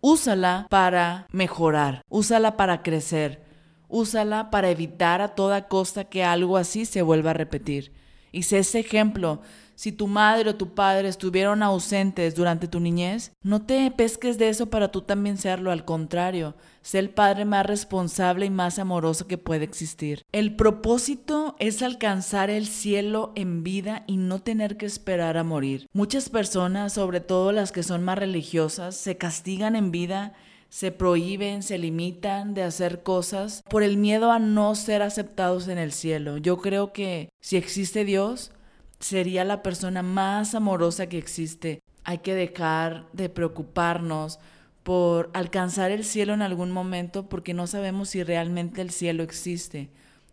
úsala 0.00 0.66
para 0.70 1.26
mejorar, 1.32 2.02
úsala 2.08 2.56
para 2.56 2.82
crecer, 2.82 3.42
úsala 3.88 4.50
para 4.50 4.70
evitar 4.70 5.20
a 5.20 5.34
toda 5.34 5.66
costa 5.66 6.04
que 6.04 6.22
algo 6.22 6.56
así 6.56 6.84
se 6.84 7.02
vuelva 7.02 7.30
a 7.30 7.34
repetir. 7.34 7.92
Y 8.30 8.44
sé 8.44 8.58
ese 8.58 8.80
ejemplo 8.80 9.40
si 9.78 9.92
tu 9.92 10.08
madre 10.08 10.50
o 10.50 10.56
tu 10.56 10.74
padre 10.74 11.06
estuvieron 11.06 11.62
ausentes 11.62 12.34
durante 12.34 12.66
tu 12.66 12.80
niñez, 12.80 13.30
no 13.42 13.64
te 13.64 13.88
pesques 13.92 14.36
de 14.36 14.48
eso 14.48 14.70
para 14.70 14.90
tú 14.90 15.02
también 15.02 15.36
serlo, 15.36 15.70
al 15.70 15.84
contrario, 15.84 16.56
sé 16.82 16.98
el 16.98 17.10
padre 17.10 17.44
más 17.44 17.64
responsable 17.64 18.44
y 18.46 18.50
más 18.50 18.80
amoroso 18.80 19.28
que 19.28 19.38
puede 19.38 19.62
existir. 19.64 20.24
El 20.32 20.56
propósito 20.56 21.54
es 21.60 21.80
alcanzar 21.82 22.50
el 22.50 22.66
cielo 22.66 23.30
en 23.36 23.62
vida 23.62 24.02
y 24.08 24.16
no 24.16 24.40
tener 24.40 24.78
que 24.78 24.86
esperar 24.86 25.36
a 25.36 25.44
morir. 25.44 25.86
Muchas 25.92 26.28
personas, 26.28 26.94
sobre 26.94 27.20
todo 27.20 27.52
las 27.52 27.70
que 27.70 27.84
son 27.84 28.02
más 28.02 28.18
religiosas, 28.18 28.96
se 28.96 29.16
castigan 29.16 29.76
en 29.76 29.92
vida 29.92 30.34
se 30.70 30.92
prohíben, 30.92 31.62
se 31.62 31.78
limitan 31.78 32.52
de 32.52 32.62
hacer 32.62 33.02
cosas 33.02 33.62
por 33.70 33.82
el 33.82 33.96
miedo 33.96 34.30
a 34.30 34.38
no 34.38 34.74
ser 34.74 35.00
aceptados 35.00 35.66
en 35.68 35.78
el 35.78 35.92
cielo. 35.92 36.36
Yo 36.36 36.58
creo 36.58 36.92
que 36.92 37.30
si 37.40 37.56
existe 37.56 38.04
Dios, 38.04 38.50
sería 39.00 39.44
la 39.44 39.62
persona 39.62 40.02
más 40.02 40.54
amorosa 40.54 41.08
que 41.08 41.18
existe. 41.18 41.80
Hay 42.04 42.18
que 42.18 42.34
dejar 42.34 43.06
de 43.12 43.28
preocuparnos 43.28 44.38
por 44.82 45.30
alcanzar 45.34 45.90
el 45.90 46.04
cielo 46.04 46.32
en 46.34 46.42
algún 46.42 46.70
momento 46.70 47.28
porque 47.28 47.54
no 47.54 47.66
sabemos 47.66 48.10
si 48.10 48.22
realmente 48.22 48.80
el 48.80 48.90
cielo 48.90 49.22
existe. 49.22 49.90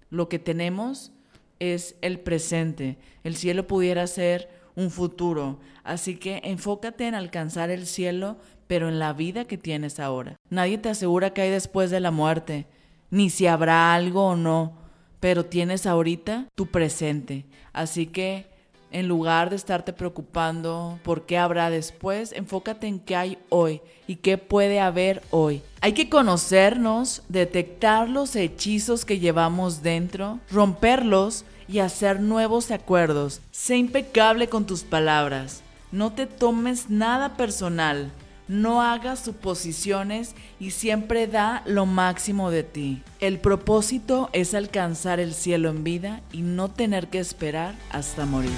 Lo 0.09 0.29
que 0.29 0.39
tenemos 0.39 1.11
es 1.59 1.95
el 2.01 2.19
presente. 2.19 2.97
El 3.23 3.35
cielo 3.35 3.67
pudiera 3.67 4.07
ser 4.07 4.49
un 4.75 4.91
futuro. 4.91 5.59
Así 5.83 6.15
que 6.15 6.41
enfócate 6.43 7.07
en 7.07 7.15
alcanzar 7.15 7.69
el 7.69 7.85
cielo, 7.85 8.37
pero 8.67 8.89
en 8.89 8.99
la 8.99 9.13
vida 9.13 9.45
que 9.45 9.57
tienes 9.57 9.99
ahora. 9.99 10.35
Nadie 10.49 10.77
te 10.77 10.89
asegura 10.89 11.33
que 11.33 11.41
hay 11.41 11.49
después 11.49 11.91
de 11.91 11.99
la 11.99 12.11
muerte, 12.11 12.67
ni 13.09 13.29
si 13.29 13.47
habrá 13.47 13.93
algo 13.93 14.27
o 14.27 14.35
no, 14.35 14.77
pero 15.19 15.45
tienes 15.45 15.85
ahorita 15.85 16.47
tu 16.55 16.67
presente. 16.67 17.45
Así 17.73 18.07
que 18.07 18.54
en 18.95 19.09
lugar 19.09 19.49
de 19.49 19.57
estarte 19.57 19.91
preocupando 19.91 20.99
por 21.03 21.25
qué 21.25 21.37
habrá 21.37 21.69
después, 21.69 22.31
enfócate 22.31 22.87
en 22.87 23.01
qué 23.01 23.17
hay 23.17 23.37
hoy 23.49 23.81
y 24.07 24.15
qué 24.15 24.37
puede 24.37 24.79
haber 24.79 25.21
hoy. 25.31 25.61
Hay 25.81 25.91
que 25.91 26.07
conocernos, 26.07 27.21
detectar 27.27 28.07
los 28.07 28.37
hechizos 28.37 29.03
que 29.03 29.19
llevamos 29.19 29.83
dentro, 29.83 30.39
romperlos 30.49 31.43
y 31.67 31.79
hacer 31.79 32.21
nuevos 32.21 32.71
acuerdos. 32.71 33.41
Sé 33.51 33.75
impecable 33.75 34.47
con 34.47 34.65
tus 34.65 34.83
palabras. 34.83 35.61
No 35.91 36.13
te 36.13 36.25
tomes 36.25 36.89
nada 36.89 37.35
personal. 37.35 38.13
No 38.47 38.81
hagas 38.81 39.19
suposiciones 39.19 40.35
y 40.59 40.71
siempre 40.71 41.27
da 41.27 41.63
lo 41.65 41.85
máximo 41.85 42.51
de 42.51 42.63
ti. 42.63 43.01
El 43.19 43.39
propósito 43.39 44.29
es 44.33 44.53
alcanzar 44.53 45.19
el 45.19 45.33
cielo 45.33 45.69
en 45.69 45.83
vida 45.83 46.21
y 46.31 46.41
no 46.41 46.69
tener 46.69 47.07
que 47.07 47.19
esperar 47.19 47.75
hasta 47.91 48.25
morir. 48.25 48.51